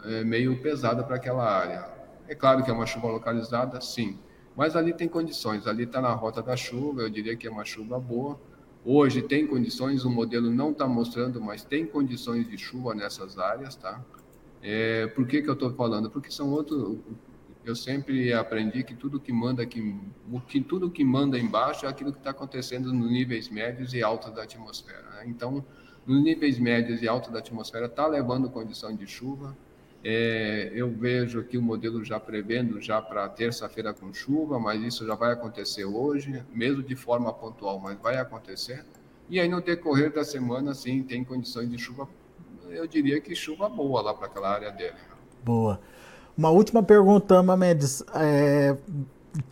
é, 0.05 0.25
meio 0.25 0.61
pesada 0.61 1.03
para 1.03 1.17
aquela 1.17 1.45
área. 1.45 2.00
É 2.31 2.35
claro 2.37 2.63
que 2.63 2.71
é 2.71 2.73
uma 2.73 2.87
chuva 2.87 3.09
localizada, 3.09 3.81
sim, 3.81 4.17
mas 4.55 4.77
ali 4.77 4.93
tem 4.93 5.09
condições, 5.09 5.67
ali 5.67 5.83
está 5.83 6.01
na 6.01 6.13
rota 6.13 6.41
da 6.41 6.57
chuva, 6.57 7.03
eu 7.03 7.11
diria 7.11 7.37
que 7.37 7.45
é 7.45 7.51
uma 7.51 7.65
chuva 7.65 7.99
boa. 7.99 8.41
Hoje 8.85 9.21
tem 9.21 9.49
condições, 9.49 10.05
o 10.05 10.11
modelo 10.11 10.49
não 10.49 10.71
está 10.71 10.87
mostrando, 10.87 11.41
mas 11.41 11.65
tem 11.65 11.85
condições 11.85 12.49
de 12.49 12.57
chuva 12.57 12.95
nessas 12.95 13.37
áreas, 13.37 13.75
tá? 13.75 14.01
É, 14.63 15.09
por 15.09 15.27
que, 15.27 15.43
que 15.43 15.51
eu 15.51 15.55
estou 15.55 15.73
falando? 15.73 16.09
Porque 16.09 16.31
são 16.31 16.53
outros, 16.53 16.99
eu 17.65 17.75
sempre 17.75 18.33
aprendi 18.33 18.85
que 18.85 18.95
tudo 18.95 19.19
que 19.19 19.33
manda 19.33 19.65
aqui, 19.65 19.99
que 20.47 20.61
tudo 20.61 20.89
que 20.89 21.03
manda 21.03 21.37
embaixo 21.37 21.85
é 21.85 21.89
aquilo 21.89 22.13
que 22.13 22.19
está 22.19 22.31
acontecendo 22.31 22.93
nos 22.93 23.11
níveis 23.11 23.49
médios 23.49 23.93
e 23.93 24.05
altos 24.05 24.33
da 24.33 24.45
atmosfera. 24.45 25.03
Né? 25.17 25.25
Então, 25.27 25.65
nos 26.07 26.23
níveis 26.23 26.61
médios 26.61 27.03
e 27.03 27.09
altos 27.09 27.33
da 27.33 27.41
atmosfera 27.41 27.87
está 27.87 28.07
levando 28.07 28.49
condição 28.49 28.95
de 28.95 29.05
chuva. 29.05 29.57
É, 30.03 30.73
eu 30.75 30.91
vejo 30.91 31.41
aqui 31.41 31.59
o 31.59 31.63
modelo 31.63 32.03
já 32.03 32.19
prevendo 32.19 32.81
já 32.81 33.03
para 33.03 33.29
terça-feira 33.29 33.93
com 33.93 34.13
chuva, 34.13 34.59
mas 34.59 34.83
isso 34.83 35.07
já 35.07 35.15
vai 35.15 35.33
acontecer 35.33 35.85
hoje, 35.85 36.43
mesmo 36.53 36.83
de 36.83 36.97
forma 36.97 37.33
pontual, 37.33 37.79
mas 37.79 37.99
vai 37.99 38.17
acontecer. 38.17 38.85
E 39.29 39.39
aí 39.39 39.49
no 39.49 39.61
decorrer 39.61 40.13
da 40.13 40.25
semana, 40.25 40.75
sim, 40.75 41.03
tem 41.03 41.23
condições 41.23 41.71
de 41.71 41.79
chuva. 41.79 42.09
Eu 42.71 42.87
diria 42.87 43.21
que 43.21 43.35
chuva 43.35 43.69
boa 43.69 44.01
lá 44.01 44.15
para 44.15 44.27
aquela 44.27 44.51
área 44.51 44.71
dele. 44.71 44.97
Boa. 45.45 45.81
Uma 46.37 46.51
última 46.51 46.83
pergunta, 46.83 47.43
Mamedes. 47.43 48.03
É, 48.15 48.77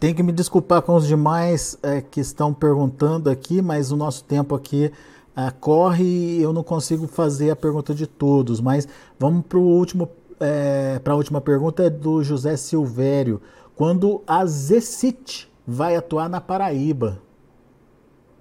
tem 0.00 0.14
que 0.14 0.22
me 0.22 0.32
desculpar 0.32 0.82
com 0.82 0.94
os 0.94 1.06
demais 1.06 1.78
é, 1.82 2.00
que 2.00 2.20
estão 2.20 2.54
perguntando 2.54 3.28
aqui, 3.28 3.60
mas 3.60 3.92
o 3.92 3.96
nosso 3.96 4.24
tempo 4.24 4.54
aqui 4.54 4.90
é, 5.36 5.50
corre 5.50 6.04
e 6.04 6.42
eu 6.42 6.52
não 6.52 6.62
consigo 6.62 7.06
fazer 7.06 7.50
a 7.50 7.56
pergunta 7.56 7.94
de 7.94 8.06
todos. 8.06 8.60
Mas 8.60 8.88
vamos 9.18 9.46
para 9.46 9.58
último, 9.58 10.08
é, 10.40 10.98
para 10.98 11.12
a 11.12 11.16
última 11.16 11.40
pergunta 11.40 11.82
é 11.82 11.90
do 11.90 12.22
José 12.22 12.56
Silvério. 12.56 13.40
Quando 13.74 14.22
a 14.26 14.44
Zecit 14.46 15.48
vai 15.66 15.96
atuar 15.96 16.28
na 16.28 16.40
Paraíba? 16.40 17.22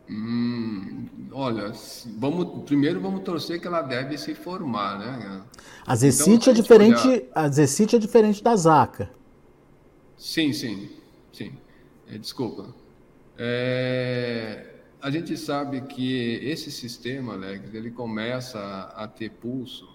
Hum, 0.10 1.08
olha, 1.32 1.72
vamos, 2.18 2.64
primeiro 2.64 3.02
vamos 3.02 3.22
torcer 3.22 3.60
que 3.60 3.68
ela 3.68 3.82
deve 3.82 4.18
se 4.18 4.34
formar, 4.34 4.98
né? 4.98 5.44
A 5.86 5.96
Zecit 5.96 6.50
então, 6.50 6.54
é 6.54 6.56
diferente, 6.56 7.08
olhar... 7.08 7.22
a 7.36 7.50
Zecit 7.50 7.96
é 7.96 8.00
diferente 8.00 8.42
da 8.42 8.56
Zaca. 8.56 9.12
Sim, 10.18 10.54
sim, 10.54 10.90
sim. 11.32 11.52
É, 12.10 12.18
desculpa. 12.18 12.74
É, 13.38 14.66
a 15.02 15.12
gente 15.12 15.38
sabe 15.38 15.82
que 15.82 16.40
esse 16.42 16.72
sistema, 16.72 17.34
Alex, 17.34 17.74
ele 17.74 17.92
começa 17.92 18.60
a, 18.96 19.08
ter 19.08 19.30
pulso 19.30 19.88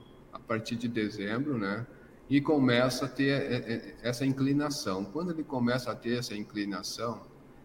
partir 0.53 0.77
de 0.77 0.87
dezembro, 0.87 1.57
né? 1.57 1.87
E 2.29 2.41
começa 2.41 3.07
a 3.07 3.09
ter 3.09 3.31
é, 3.31 3.57
é, 3.57 3.95
essa 4.03 4.25
inclinação. 4.27 5.03
Quando 5.03 5.33
ele 5.33 5.43
começa 5.43 5.91
a 5.91 5.95
ter 5.95 6.19
essa 6.19 6.35
inclinação, 6.35 7.23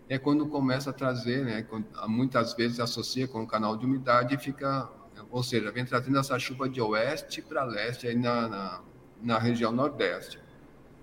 é 0.08 0.18
quando 0.18 0.48
começa 0.48 0.90
a 0.92 0.94
trazer, 0.94 1.44
né, 1.44 1.68
muitas 2.08 2.54
vezes 2.54 2.80
associa 2.80 3.28
com 3.28 3.44
o 3.44 3.48
canal 3.48 3.76
de 3.76 3.86
umidade 3.86 4.36
e 4.36 4.38
fica, 4.38 4.90
ou 5.30 5.44
seja, 5.44 5.70
vem 5.70 5.84
trazendo 5.84 6.18
essa 6.18 6.40
chuva 6.40 6.70
de 6.70 6.80
oeste 6.80 7.42
para 7.42 7.66
leste 7.66 8.08
aí 8.08 8.16
na, 8.16 8.48
na, 8.48 8.82
na, 9.22 9.38
região 9.38 9.74
nordeste. 9.74 10.40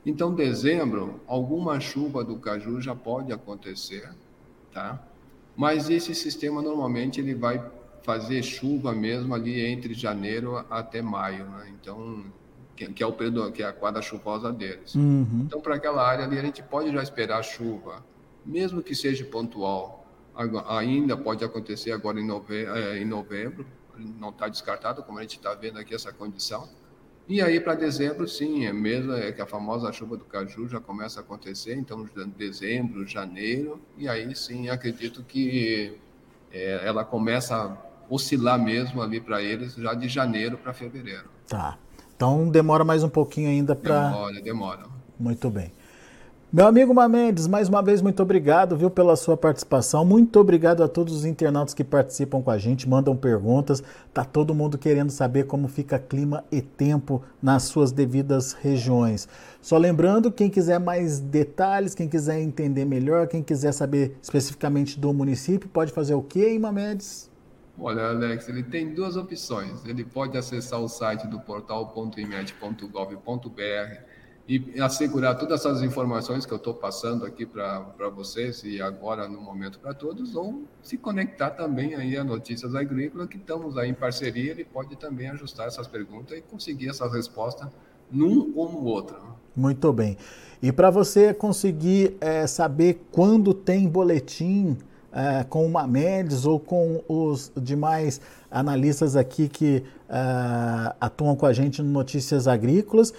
Então, 0.06 0.34
dezembro, 0.34 1.20
alguma 1.26 1.78
chuva 1.80 2.24
do 2.24 2.38
caju 2.38 2.80
já 2.80 2.94
pode 2.94 3.30
acontecer, 3.30 4.10
tá? 4.72 5.06
Mas 5.54 5.90
esse 5.90 6.14
sistema 6.14 6.62
normalmente 6.62 7.20
ele 7.20 7.34
vai 7.34 7.62
fazer 8.04 8.42
chuva 8.42 8.92
mesmo 8.92 9.34
ali 9.34 9.60
entre 9.66 9.92
janeiro 9.94 10.64
até 10.70 11.02
maio, 11.02 11.46
né? 11.46 11.72
Então, 11.80 12.24
que, 12.76 12.86
que 12.92 13.02
é 13.02 13.06
o 13.06 13.12
período, 13.12 13.50
que 13.50 13.62
é 13.62 13.66
a 13.66 13.72
quadra 13.72 14.00
chuvosa 14.00 14.52
deles. 14.52 14.94
Uhum. 14.94 15.42
Então, 15.46 15.60
para 15.60 15.74
aquela 15.74 16.06
área 16.06 16.24
ali 16.24 16.38
a 16.38 16.42
gente 16.42 16.62
pode 16.62 16.92
já 16.92 17.02
esperar 17.02 17.42
chuva 17.42 18.02
mesmo 18.44 18.82
que 18.82 18.94
seja 18.94 19.24
pontual, 19.24 20.06
ainda 20.68 21.16
pode 21.16 21.44
acontecer 21.44 21.92
agora 21.92 22.20
em 22.20 22.26
novembro, 22.26 22.74
é, 22.76 22.98
em 22.98 23.04
novembro 23.04 23.66
não 23.96 24.30
está 24.30 24.48
descartado, 24.48 25.02
como 25.04 25.18
a 25.18 25.22
gente 25.22 25.36
está 25.36 25.54
vendo 25.54 25.78
aqui 25.78 25.94
essa 25.94 26.12
condição. 26.12 26.68
E 27.28 27.40
aí 27.40 27.58
para 27.60 27.74
dezembro, 27.74 28.28
sim, 28.28 28.66
é 28.66 28.72
mesmo 28.72 29.12
é 29.12 29.32
que 29.32 29.40
a 29.40 29.46
famosa 29.46 29.90
chuva 29.92 30.16
do 30.16 30.24
caju 30.24 30.68
já 30.68 30.80
começa 30.80 31.20
a 31.20 31.22
acontecer, 31.22 31.74
então 31.74 32.06
dezembro, 32.36 33.06
janeiro, 33.06 33.80
e 33.96 34.08
aí 34.08 34.34
sim 34.34 34.68
acredito 34.68 35.22
que 35.22 35.96
é, 36.52 36.80
ela 36.84 37.04
começa 37.04 37.78
oscilar 38.08 38.62
mesmo 38.62 39.02
ali 39.02 39.20
para 39.20 39.42
eles 39.42 39.74
já 39.74 39.94
de 39.94 40.08
janeiro 40.08 40.58
para 40.58 40.72
fevereiro. 40.72 41.28
Tá. 41.48 41.78
Então 42.16 42.48
demora 42.48 42.84
mais 42.84 43.02
um 43.02 43.08
pouquinho 43.08 43.48
ainda 43.48 43.74
para. 43.74 44.08
Demora, 44.08 44.40
demora. 44.40 44.82
Muito 45.18 45.50
bem. 45.50 45.72
Meu 46.54 46.68
amigo 46.68 46.94
Mamendes, 46.94 47.48
mais 47.48 47.68
uma 47.68 47.82
vez 47.82 48.00
muito 48.00 48.22
obrigado, 48.22 48.76
viu, 48.76 48.88
pela 48.88 49.16
sua 49.16 49.36
participação. 49.36 50.04
Muito 50.04 50.38
obrigado 50.38 50.84
a 50.84 50.88
todos 50.88 51.12
os 51.12 51.24
internautas 51.24 51.74
que 51.74 51.82
participam 51.82 52.40
com 52.40 52.48
a 52.48 52.56
gente, 52.56 52.88
mandam 52.88 53.16
perguntas. 53.16 53.82
Tá 54.12 54.24
todo 54.24 54.54
mundo 54.54 54.78
querendo 54.78 55.10
saber 55.10 55.48
como 55.48 55.66
fica 55.66 55.98
clima 55.98 56.44
e 56.52 56.62
tempo 56.62 57.20
nas 57.42 57.64
suas 57.64 57.90
devidas 57.90 58.52
regiões. 58.52 59.28
Só 59.60 59.76
lembrando, 59.76 60.30
quem 60.30 60.48
quiser 60.48 60.78
mais 60.78 61.18
detalhes, 61.18 61.92
quem 61.92 62.08
quiser 62.08 62.38
entender 62.38 62.84
melhor, 62.84 63.26
quem 63.26 63.42
quiser 63.42 63.72
saber 63.72 64.16
especificamente 64.22 65.00
do 65.00 65.12
município, 65.12 65.68
pode 65.68 65.90
fazer 65.90 66.14
o 66.14 66.22
quê, 66.22 66.50
hein, 66.50 66.60
Mamedes? 66.60 67.33
Olha, 67.78 68.08
Alex, 68.08 68.48
ele 68.48 68.62
tem 68.62 68.94
duas 68.94 69.16
opções. 69.16 69.84
Ele 69.84 70.04
pode 70.04 70.38
acessar 70.38 70.80
o 70.80 70.88
site 70.88 71.26
do 71.26 71.40
portal.imet.gov.br 71.40 74.14
e 74.46 74.80
assegurar 74.80 75.38
todas 75.38 75.60
essas 75.60 75.82
informações 75.82 76.44
que 76.44 76.52
eu 76.52 76.58
estou 76.58 76.74
passando 76.74 77.24
aqui 77.24 77.46
para 77.46 78.08
vocês 78.14 78.62
e 78.62 78.80
agora 78.80 79.26
no 79.26 79.40
momento 79.40 79.78
para 79.78 79.94
todos, 79.94 80.36
ou 80.36 80.64
se 80.82 80.98
conectar 80.98 81.50
também 81.50 81.94
aí 81.94 82.16
a 82.16 82.22
Notícias 82.22 82.74
Agrícolas, 82.74 83.28
que 83.28 83.38
estamos 83.38 83.78
aí 83.78 83.88
em 83.88 83.94
parceria, 83.94 84.50
ele 84.50 84.64
pode 84.64 84.96
também 84.96 85.30
ajustar 85.30 85.66
essas 85.66 85.86
perguntas 85.86 86.36
e 86.36 86.42
conseguir 86.42 86.90
essas 86.90 87.10
respostas 87.12 87.68
num 88.10 88.52
ou 88.54 88.70
no 88.70 88.84
outro. 88.84 89.16
Muito 89.56 89.90
bem. 89.92 90.18
E 90.62 90.70
para 90.70 90.90
você 90.90 91.32
conseguir 91.32 92.16
é, 92.20 92.46
saber 92.46 93.06
quando 93.10 93.54
tem 93.54 93.88
boletim 93.88 94.76
é, 95.14 95.44
com 95.44 95.64
o 95.64 95.70
Mamedes 95.70 96.44
ou 96.44 96.58
com 96.58 97.02
os 97.08 97.52
demais 97.56 98.20
analistas 98.50 99.16
aqui 99.16 99.48
que 99.48 99.84
é, 100.08 100.94
atuam 101.00 101.36
com 101.36 101.46
a 101.46 101.52
gente 101.52 101.80
no 101.80 101.90
Notícias 101.90 102.48
Agrícolas, 102.48 103.14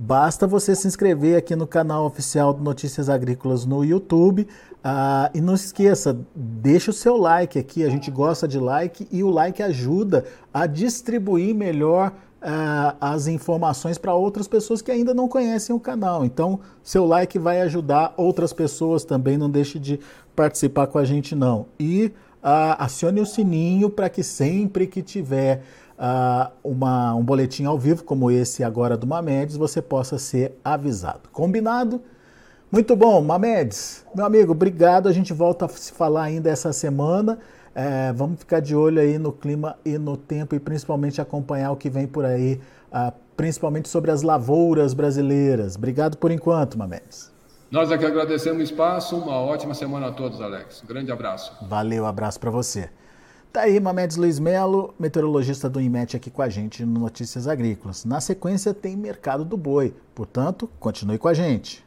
Basta 0.00 0.46
você 0.46 0.76
se 0.76 0.86
inscrever 0.86 1.36
aqui 1.36 1.56
no 1.56 1.66
canal 1.66 2.06
oficial 2.06 2.54
do 2.54 2.62
Notícias 2.62 3.08
Agrícolas 3.08 3.66
no 3.66 3.84
YouTube. 3.84 4.46
Uh, 4.78 5.28
e 5.34 5.40
não 5.40 5.56
se 5.56 5.66
esqueça, 5.66 6.16
deixa 6.36 6.92
o 6.92 6.94
seu 6.94 7.16
like 7.16 7.58
aqui, 7.58 7.84
a 7.84 7.90
gente 7.90 8.12
gosta 8.12 8.46
de 8.46 8.60
like 8.60 9.08
e 9.10 9.24
o 9.24 9.28
like 9.28 9.60
ajuda 9.60 10.24
a 10.54 10.66
distribuir 10.66 11.52
melhor 11.52 12.12
uh, 12.40 12.96
as 13.00 13.26
informações 13.26 13.98
para 13.98 14.14
outras 14.14 14.46
pessoas 14.46 14.80
que 14.80 14.92
ainda 14.92 15.12
não 15.12 15.26
conhecem 15.26 15.74
o 15.74 15.80
canal. 15.80 16.24
Então, 16.24 16.60
seu 16.80 17.04
like 17.04 17.36
vai 17.36 17.60
ajudar 17.62 18.14
outras 18.16 18.52
pessoas 18.52 19.04
também, 19.04 19.36
não 19.36 19.50
deixe 19.50 19.80
de 19.80 19.98
participar 20.38 20.86
com 20.86 20.98
a 20.98 21.04
gente 21.04 21.34
não. 21.34 21.66
E 21.80 22.12
acione 22.78 23.20
o 23.20 23.26
sininho 23.26 23.90
para 23.90 24.08
que 24.08 24.22
sempre 24.22 24.86
que 24.86 25.02
tiver 25.02 25.62
uma, 26.62 27.12
um 27.16 27.24
boletim 27.24 27.64
ao 27.64 27.76
vivo, 27.76 28.04
como 28.04 28.30
esse 28.30 28.62
agora 28.62 28.96
do 28.96 29.04
Mamedes, 29.04 29.56
você 29.56 29.82
possa 29.82 30.16
ser 30.16 30.52
avisado. 30.64 31.28
Combinado? 31.32 32.00
Muito 32.70 32.94
bom, 32.94 33.20
Mamedes. 33.20 34.04
Meu 34.14 34.24
amigo, 34.24 34.52
obrigado. 34.52 35.08
A 35.08 35.12
gente 35.12 35.32
volta 35.32 35.64
a 35.64 35.68
se 35.68 35.90
falar 35.90 36.22
ainda 36.22 36.48
essa 36.48 36.72
semana. 36.72 37.40
É, 37.74 38.12
vamos 38.12 38.38
ficar 38.38 38.60
de 38.60 38.76
olho 38.76 39.00
aí 39.00 39.18
no 39.18 39.32
clima 39.32 39.76
e 39.84 39.98
no 39.98 40.16
tempo 40.16 40.54
e 40.54 40.60
principalmente 40.60 41.20
acompanhar 41.20 41.72
o 41.72 41.76
que 41.76 41.90
vem 41.90 42.06
por 42.06 42.24
aí, 42.24 42.60
principalmente 43.36 43.88
sobre 43.88 44.12
as 44.12 44.22
lavouras 44.22 44.94
brasileiras. 44.94 45.74
Obrigado 45.74 46.16
por 46.16 46.30
enquanto, 46.30 46.78
Mamedes. 46.78 47.36
Nós 47.70 47.92
aqui 47.92 48.06
agradecemos 48.06 48.60
o 48.60 48.62
espaço. 48.62 49.16
Uma 49.16 49.36
ótima 49.36 49.74
semana 49.74 50.08
a 50.08 50.12
todos, 50.12 50.40
Alex. 50.40 50.82
Grande 50.86 51.12
abraço. 51.12 51.52
Valeu, 51.66 52.06
abraço 52.06 52.40
para 52.40 52.50
você. 52.50 52.88
Tá 53.52 53.62
aí 53.62 53.78
Mamedes 53.78 54.16
Luiz 54.16 54.38
Melo, 54.38 54.94
meteorologista 54.98 55.68
do 55.68 55.80
IMET 55.80 56.16
aqui 56.16 56.30
com 56.30 56.40
a 56.40 56.48
gente 56.48 56.84
no 56.84 57.00
Notícias 57.00 57.46
Agrícolas. 57.46 58.06
Na 58.06 58.20
sequência 58.20 58.72
tem 58.72 58.96
Mercado 58.96 59.44
do 59.44 59.56
Boi, 59.56 59.94
portanto, 60.14 60.68
continue 60.78 61.18
com 61.18 61.28
a 61.28 61.34
gente. 61.34 61.86